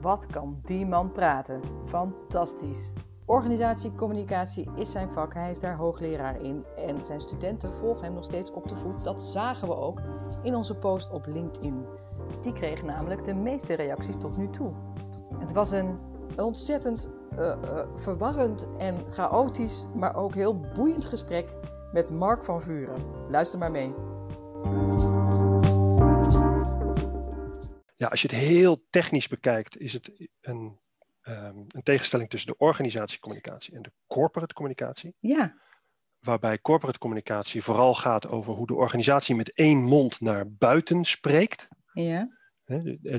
[0.00, 1.60] Wat kan die man praten?
[1.84, 2.92] Fantastisch.
[3.28, 8.24] Organisatiecommunicatie is zijn vak, hij is daar hoogleraar in en zijn studenten volgen hem nog
[8.24, 9.04] steeds op de voet.
[9.04, 10.00] Dat zagen we ook
[10.42, 11.84] in onze post op LinkedIn.
[12.42, 14.72] Die kreeg namelijk de meeste reacties tot nu toe.
[15.38, 15.98] Het was een
[16.36, 17.58] ontzettend eh,
[17.96, 21.48] verwarrend en chaotisch, maar ook heel boeiend gesprek
[21.92, 23.02] met Mark van Vuren.
[23.28, 23.94] Luister maar mee.
[27.96, 30.78] Ja, als je het heel technisch bekijkt, is het een,
[31.28, 35.14] ehm, een tegenstelling tussen de organisatiecommunicatie en de corporate communicatie.
[35.18, 35.66] Ja,
[36.18, 41.68] Waarbij corporate communicatie vooral gaat over hoe de organisatie met één mond naar buiten spreekt.
[41.92, 42.28] ja,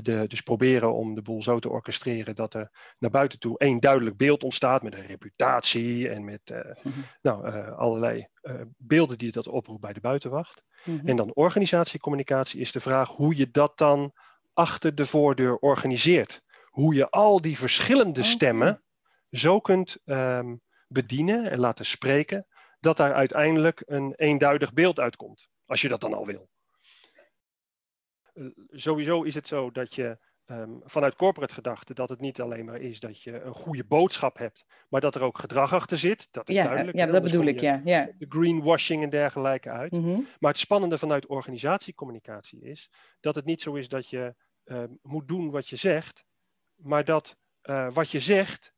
[0.02, 3.80] de- dus proberen om de boel zo te orchestreren dat er naar buiten toe één
[3.80, 7.00] duidelijk beeld ontstaat met een reputatie en met eh, Mhm.
[7.22, 10.62] nou, eh, allerlei eh, beelden die dat oproept bij de buitenwacht.
[10.84, 11.08] Mhm.
[11.08, 14.12] En dan organisatiecommunicatie is de vraag hoe je dat dan
[14.52, 16.42] achter de voordeur organiseert.
[16.70, 18.82] Hoe je al die verschillende stemmen
[19.26, 20.56] zo kunt ehm,
[20.88, 22.46] bedienen en laten spreken,
[22.80, 25.48] dat daar uiteindelijk een eenduidig beeld uitkomt.
[25.66, 26.48] Als je dat dan al wil.
[28.32, 32.64] Eh, sowieso is het zo dat je ehm, vanuit corporate gedachte dat het niet alleen
[32.64, 36.28] maar is dat je een goede boodschap hebt, maar dat er ook gedrag achter zit.
[36.30, 36.96] Dat is ja, duidelijk.
[36.96, 37.80] ja dat bedoel ik, ja.
[37.84, 38.12] ja.
[38.18, 39.92] De greenwashing en dergelijke uit.
[39.92, 40.20] Mhm.
[40.38, 42.90] Maar het spannende vanuit organisatiecommunicatie is
[43.20, 46.24] dat het niet zo is dat je eh, moet doen wat je zegt,
[46.82, 48.72] maar dat eh, wat je zegt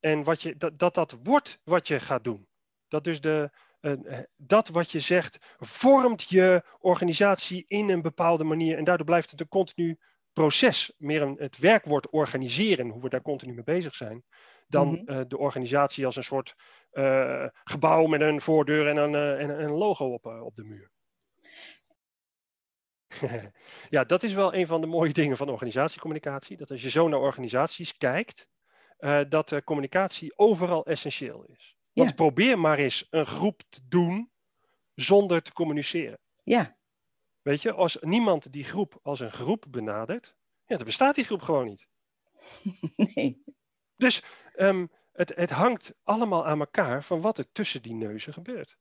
[0.00, 2.48] en wat je, dat, dat dat wordt wat je gaat doen.
[2.88, 3.50] Dat dus de,
[3.80, 9.30] eh, dat wat je zegt vormt je organisatie in een bepaalde manier en daardoor blijft
[9.30, 9.98] het een continu
[10.32, 14.24] proces, meer een, het werkwoord organiseren, hoe we daar continu mee bezig zijn,
[14.66, 15.08] dan Mhm.
[15.08, 16.54] eh, de organisatie als een soort
[17.64, 20.90] gebouw met een voordeur en een, en een logo op, op de muur.
[23.88, 26.56] ja, dat is wel een van de mooie dingen van organisatiecommunicatie.
[26.56, 28.48] Dat als je zo naar organisaties kijkt,
[28.96, 31.76] eh, dat de communicatie overal essentieel is.
[31.92, 32.14] Want Ja.
[32.14, 34.30] probeer maar eens een groep te doen
[34.94, 36.18] zonder te communiceren.
[36.44, 36.78] Ja,
[37.42, 40.34] Weet je, als niemand die groep als een groep benadert,
[40.64, 41.88] ja, dan bestaat die groep gewoon niet.
[43.14, 43.42] nee.
[43.96, 44.22] Dus
[44.54, 48.76] ehm, het, het hangt allemaal aan elkaar van wat er tussen die neuzen gebeurt.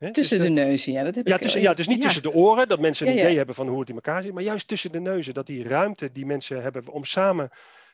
[0.00, 1.02] Hè, Tussen dus de neuzen, ja.
[1.04, 2.02] Dat heb Ja, ik tussen, ja, dus niet ja.
[2.02, 4.32] tussen de oren, dat mensen een Ja, idee hebben van hoe het in elkaar zit,
[4.32, 7.50] maar juist tussen de neuzen, dat die ruimte die mensen hebben om samen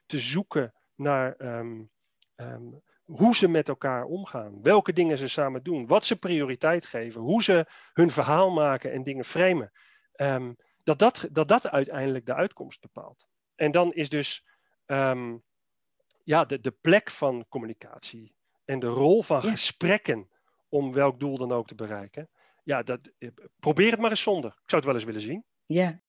[0.06, 1.82] te zoeken naar ehm,
[2.36, 2.62] ehm,
[3.04, 7.42] hoe ze met elkaar omgaan, welke dingen ze samen doen, wat ze prioriteit geven, hoe
[7.42, 9.70] ze hun verhaal maken en dingen framen,
[10.12, 10.52] ehm,
[10.82, 13.26] dat, dat, dat dat uiteindelijk de uitkomst bepaalt.
[13.54, 14.44] En dan is dus
[16.22, 18.34] ja, de, de plek van communicatie
[18.64, 19.50] en de rol van Ja.
[19.50, 20.28] gesprekken
[20.76, 22.28] om welk doel dan ook te bereiken.
[22.62, 24.50] Ja, dat, eh, probeer het maar eens zonder.
[24.50, 25.44] Ik zou het wel eens willen zien.
[25.66, 26.00] Ja,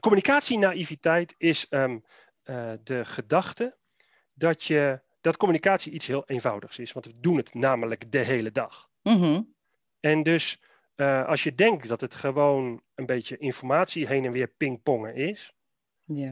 [0.00, 1.98] Communicatie-naïviteit is ehm,
[2.42, 3.76] eh, de gedachte
[4.32, 6.92] dat, je, dat communicatie iets heel eenvoudigs is.
[6.92, 8.88] Want we doen het namelijk de hele dag.
[9.02, 9.42] Mhm.
[10.00, 10.62] En dus
[10.94, 15.54] eh, als je denkt dat het gewoon een beetje informatie heen en weer pingpongen is,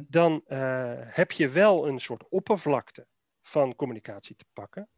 [0.07, 0.43] dan
[1.07, 3.07] heb je wel een soort oppervlakte
[3.41, 4.89] van communicatie te pakken.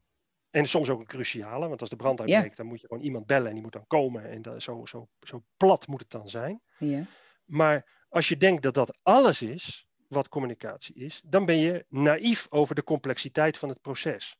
[0.56, 3.26] En soms ook een cruciale, want als de brand uitbreekt, dan moet je gewoon iemand
[3.26, 4.30] bellen en die moet dan komen.
[4.30, 6.62] En dat, zo, zo, zo plat moet het dan zijn.
[6.78, 7.06] ja.
[7.44, 12.46] Maar als je denkt dat dat alles is wat communicatie is, dan ben je naïef
[12.50, 14.38] over de complexiteit van het proces.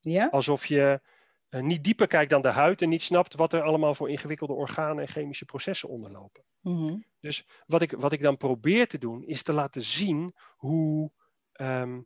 [0.00, 0.28] Ja?
[0.28, 1.00] Alsof je
[1.48, 4.52] eh, niet dieper kijkt dan de huid en niet snapt wat er allemaal voor ingewikkelde
[4.52, 6.44] organen en chemische processen onderlopen.
[6.60, 6.96] Mhm.
[7.20, 11.12] Dus wat ik, wat ik dan probeer te doen, is te laten zien hoe,
[11.52, 12.00] ehm,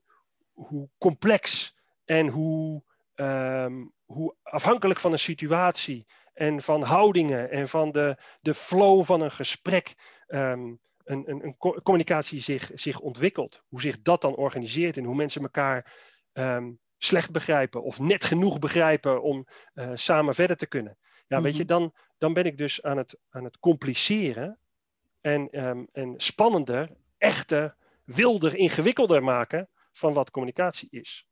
[0.53, 1.75] hoe complex
[2.05, 2.83] en hoe,
[3.23, 9.21] ehm, hoe afhankelijk van een situatie en van houdingen en van de, de flow van
[9.21, 9.95] een gesprek
[10.27, 10.61] ehm,
[11.05, 13.63] een, een, een co- communicatie zich, zich ontwikkelt.
[13.69, 15.93] Hoe zich dat dan organiseert en hoe mensen elkaar
[16.33, 20.99] ehm, slecht begrijpen of net genoeg begrijpen om eh, samen verder te kunnen.
[21.27, 21.69] Ja, weet je, Mhm.
[21.69, 24.59] dan, dan ben ik dus aan het, aan het compliceren
[25.21, 31.27] en, ehm, en spannender, echter, wilder, ingewikkelder maken van wat communicatie is.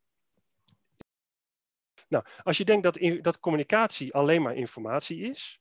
[2.10, 5.60] Nou, als je denkt dat, in- dat communicatie alleen maar informatie is,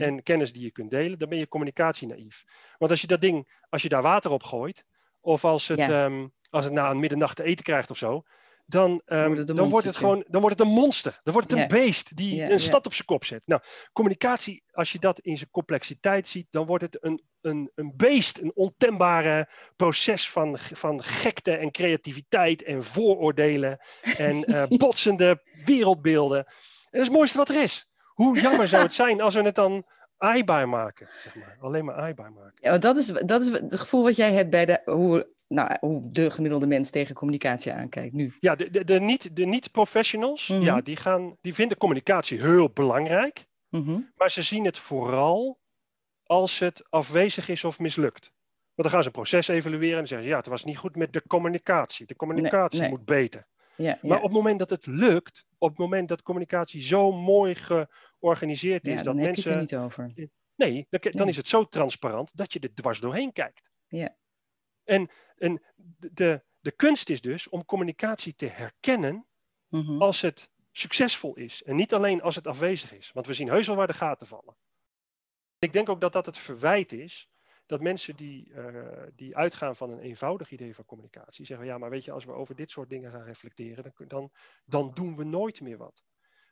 [0.00, 2.44] en kennis die je kunt delen, dan ben je communicatie naïef.
[2.78, 4.84] Want als je dat ding, als je daar water op gooit,
[5.20, 8.22] of als het, ehm, als het na een middernacht te eten krijgt of zo,
[8.66, 11.20] dan, ehm, wordt het een dan wordt het gewoon, dan wordt het een monster.
[11.22, 13.46] Dan wordt het een beest die een stad op zijn kop zet.
[13.46, 13.62] Nou,
[13.92, 18.38] communicatie, als je dat in zijn complexiteit ziet, dan wordt het een, een, een beest,
[18.38, 23.78] een ontembare proces van, van gekte en creativiteit en vooroordelen
[24.16, 26.38] en eh, botsende wereldbeelden.
[26.38, 26.44] En
[26.90, 27.88] dat is het mooiste wat er is.
[28.14, 29.86] Hoe jammer zou het zijn als we het dan
[30.18, 31.56] aaibaar maken, zeg maar.
[31.60, 32.58] Alleen maar aaibaar maken.
[32.60, 36.10] Ja, dat is, dat is het gevoel wat jij hebt bij de, hoe, nou, hoe
[36.10, 38.36] de gemiddelde mens tegen communicatie aankijkt nu.
[38.40, 40.60] Ja, de, de, de niet- de niet-professionals, Mhm.
[40.62, 43.46] ja, die, gaan, die vinden communicatie heel belangrijk.
[43.68, 44.00] Mhm.
[44.16, 45.58] Maar ze zien het vooral
[46.22, 48.32] als het afwezig is of mislukt.
[48.74, 50.96] Want dan gaan ze een proces evalueren en zeggen ze, ja, het was niet goed
[50.96, 52.06] met de communicatie.
[52.06, 52.88] De communicatie nee.
[52.90, 53.46] moet beter.
[53.76, 54.16] Ja, Maar ja.
[54.16, 58.92] op het moment dat het lukt, op het moment dat communicatie zo mooi georganiseerd is,
[58.94, 59.50] ja, dat heb je mensen...
[59.58, 60.12] het er niet over.
[60.56, 61.28] Nee, dan, dan Nee.
[61.28, 63.70] is het zo transparant dat je er dwars doorheen kijkt.
[63.88, 64.16] Ja.
[64.86, 65.62] En, en
[66.12, 69.26] de, de kunst is dus om communicatie te herkennen
[69.68, 70.02] Mhm.
[70.02, 71.62] als het succesvol is.
[71.62, 73.10] En niet alleen als het afwezig is.
[73.12, 74.56] Want we zien heus wel waar de gaten vallen.
[75.58, 77.28] Ik denk ook dat dat het verwijt is.
[77.66, 81.90] Dat mensen die, eh, die uitgaan van een eenvoudig idee van communicatie zeggen: ja, maar
[81.90, 84.32] weet je, als we over dit soort dingen gaan reflecteren, dan, dan,
[84.64, 86.04] dan doen we nooit meer wat.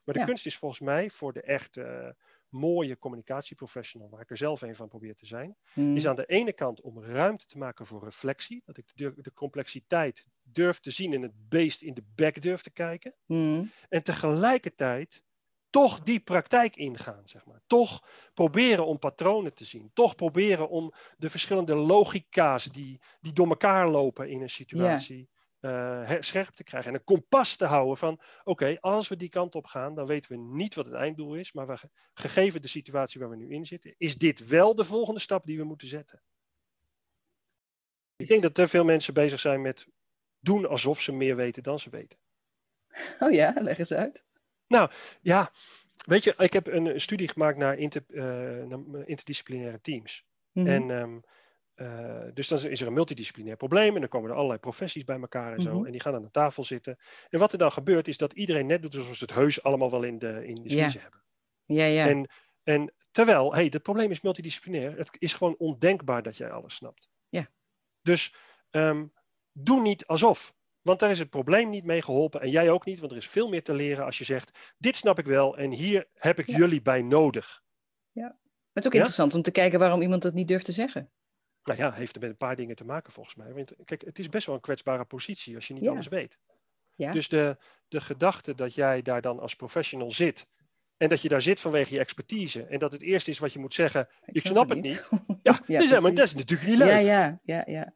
[0.04, 0.26] Maar de Ja.
[0.26, 2.08] kunst is volgens mij voor de echt eh,
[2.54, 5.96] mooie communicatieprofessional, waar ik er zelf een van probeer te zijn, Mhm.
[5.96, 8.62] is aan de ene kant om ruimte te maken voor reflectie.
[8.64, 12.62] Dat ik de, de complexiteit durf te zien en het beest in de bek durf
[12.62, 13.14] te kijken.
[13.26, 13.64] Mhm.
[13.88, 15.22] En tegelijkertijd
[15.70, 17.60] toch die praktijk ingaan, zeg maar.
[17.66, 19.90] Toch proberen om patronen te zien.
[19.92, 25.28] Toch proberen om de verschillende logica's die, die door elkaar lopen in een situatie
[25.64, 26.90] eh, her- scherp te krijgen.
[26.90, 30.30] En een kompas te houden van, oké, als we die kant op gaan, dan weten
[30.30, 31.52] we niet wat het einddoel is.
[31.52, 34.84] Maar we, ge- gegeven de situatie waar we nu in zitten, is dit wel de
[34.84, 36.22] volgende stap die we moeten zetten.
[38.16, 39.86] Ik denk dat te veel mensen bezig zijn met
[40.38, 42.18] doen alsof ze meer weten dan ze weten.
[43.18, 44.24] Oh ja, leg eens uit.
[45.20, 45.50] Ja,
[46.06, 50.24] weet je, ik heb een, een studie gemaakt naar, inter, eh, naar interdisciplinaire teams.
[50.52, 50.66] Mhm.
[50.66, 51.18] En ehm,
[51.74, 55.20] eh, dus dan is er een multidisciplinair probleem en dan komen er allerlei professies bij
[55.20, 55.76] elkaar en zo.
[55.76, 55.86] Mhm.
[55.86, 56.96] En die gaan aan de tafel zitten.
[57.28, 59.90] En wat er dan gebeurt is dat iedereen net doet alsof ze het heus allemaal
[59.90, 60.68] wel in de, in de Ja.
[60.70, 61.22] smiezen hebben.
[61.64, 62.08] Ja, ja.
[62.08, 62.30] En,
[62.62, 64.96] en terwijl, hey, het probleem is multidisciplinair.
[64.96, 67.08] Het is gewoon ondenkbaar dat jij alles snapt.
[67.28, 67.46] Ja.
[68.02, 68.34] Dus
[68.70, 69.06] ehm,
[69.52, 70.54] doe niet alsof.
[70.82, 72.40] Want daar is het probleem niet mee geholpen.
[72.40, 74.96] En jij ook niet, want er is veel meer te leren als je zegt: Dit
[74.96, 76.56] snap ik wel en hier heb ik Ja.
[76.56, 77.62] jullie bij nodig.
[78.12, 78.36] Maar
[78.72, 78.98] het is ook Ja?
[78.98, 81.10] interessant om te kijken waarom iemand dat niet durft te zeggen.
[81.64, 83.52] Nou ja, heeft er met een paar dingen te maken volgens mij.
[83.52, 85.90] Want kijk, het is best wel een kwetsbare positie als je niet Ja.
[85.90, 86.38] alles weet.
[86.94, 87.12] Ja.
[87.12, 87.56] Dus de,
[87.88, 90.46] de gedachte dat jij daar dan als professional zit.
[90.96, 92.62] En dat je daar zit vanwege je expertise.
[92.66, 95.08] En dat het eerste is wat je moet zeggen: Ik, snap, het niet.
[95.42, 96.88] Ja, Ja, dus, ja, maar dat is natuurlijk niet leuk.
[96.88, 97.94] Ja, ja, ja, ja.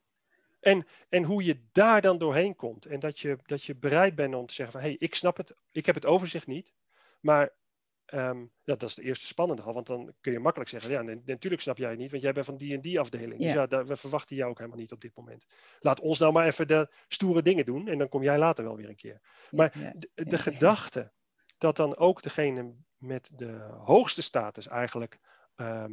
[1.08, 2.86] En hoe je daar dan doorheen komt.
[2.86, 4.82] En dat je, dat je bereid bent om te zeggen van...
[4.82, 5.54] hé, hey, ik snap het.
[5.72, 6.72] Ik heb het overzicht niet.
[7.20, 7.52] Maar
[8.10, 9.72] ehm, ja, dat is de eerste spannende al.
[9.74, 10.90] Want dan kun je makkelijk zeggen...
[10.90, 12.10] ja, nee, natuurlijk snap jij het niet.
[12.10, 13.38] Want jij bent van die en die afdeling.
[13.40, 13.54] Dus Ja.
[13.54, 15.44] ja, daar, we verwachten jou ook helemaal niet op dit moment.
[15.78, 17.88] Laat ons nou maar even de stoere dingen doen.
[17.88, 19.20] En dan kom jij later wel weer een keer.
[19.50, 21.12] Maar ja, de, gedachte
[21.58, 25.18] dat dan ook degene met de hoogste status eigenlijk...
[25.54, 25.92] ehm,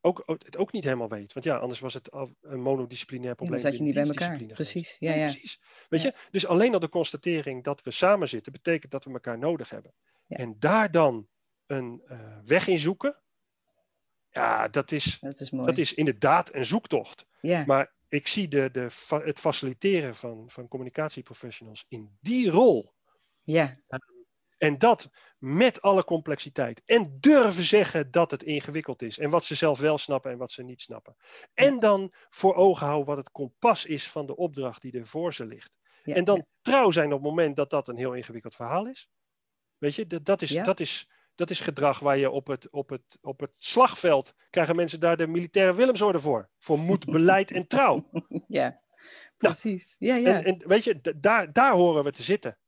[0.00, 1.32] ook, ook- het ook niet helemaal weet.
[1.32, 2.08] Want ja, anders was het
[2.40, 3.60] een monodisciplinair probleem.
[3.62, 4.36] dan zat je niet bij elkaar.
[4.46, 4.96] Precies.
[4.98, 5.26] Ja, ja.
[5.26, 5.60] precies.
[5.88, 6.06] Weet Ja.
[6.14, 6.28] je?
[6.30, 9.94] Dus alleen al de constatering dat we samen zitten, betekent dat we elkaar nodig hebben.
[10.26, 11.28] En daar dan
[11.66, 13.20] een eh, weg in zoeken,
[14.28, 15.66] ja, dat is, Dat is mooi.
[15.66, 17.26] dat is inderdaad een zoektocht.
[17.40, 17.64] ja.
[17.66, 22.94] Maar ik zie de, de, fa- het faciliteren van, van communicatieprofessionals in die rol.
[23.42, 23.76] ja,
[24.58, 25.08] En dat
[25.38, 26.82] met alle complexiteit.
[26.84, 29.18] En durven zeggen dat het ingewikkeld is.
[29.18, 31.16] En wat ze zelf wel snappen en wat ze niet snappen.
[31.54, 35.34] En dan voor ogen houden wat het kompas is van de opdracht die er voor
[35.34, 35.78] ze ligt.
[36.04, 36.44] ja, en dan ja.
[36.62, 39.08] trouw zijn op het moment dat dat een heel ingewikkeld verhaal is.
[39.78, 40.64] Weet je, dat, dat, is, Ja.
[40.64, 44.76] dat, is, dat is gedrag waar je op het, op, het, op het slagveld krijgen
[44.76, 46.48] mensen daar de militaire Willemsorde voor.
[46.58, 48.10] Voor moed, beleid en trouw.
[48.48, 48.80] Ja,
[49.36, 49.96] precies.
[49.98, 50.34] Ja, ja.
[50.34, 52.58] En, en weet je, daar, daar horen we te zitten.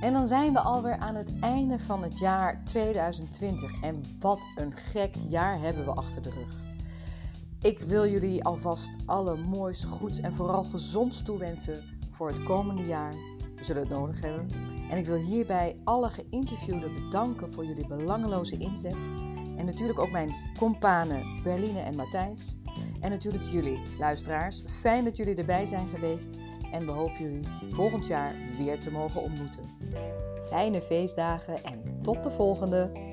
[0.00, 3.82] En dan zijn we alweer aan het einde van het jaar 2020.
[3.82, 6.60] En wat een gek jaar hebben we achter de rug.
[7.60, 11.91] Ik wil jullie alvast alle moois, goeds en vooral gezonds toewensen
[12.22, 13.14] voor het komende jaar.
[13.56, 14.48] We zullen het nodig hebben.
[14.90, 18.96] En ik wil hierbij alle geïnterviewden bedanken voor jullie belangeloze inzet.
[19.56, 22.58] En natuurlijk ook mijn companen Berline en Matthijs.
[23.00, 24.62] En natuurlijk jullie, luisteraars.
[24.66, 26.30] Fijn dat jullie erbij zijn geweest.
[26.72, 29.64] En we hopen jullie volgend jaar weer te mogen ontmoeten.
[30.44, 33.11] Fijne feestdagen en tot de volgende!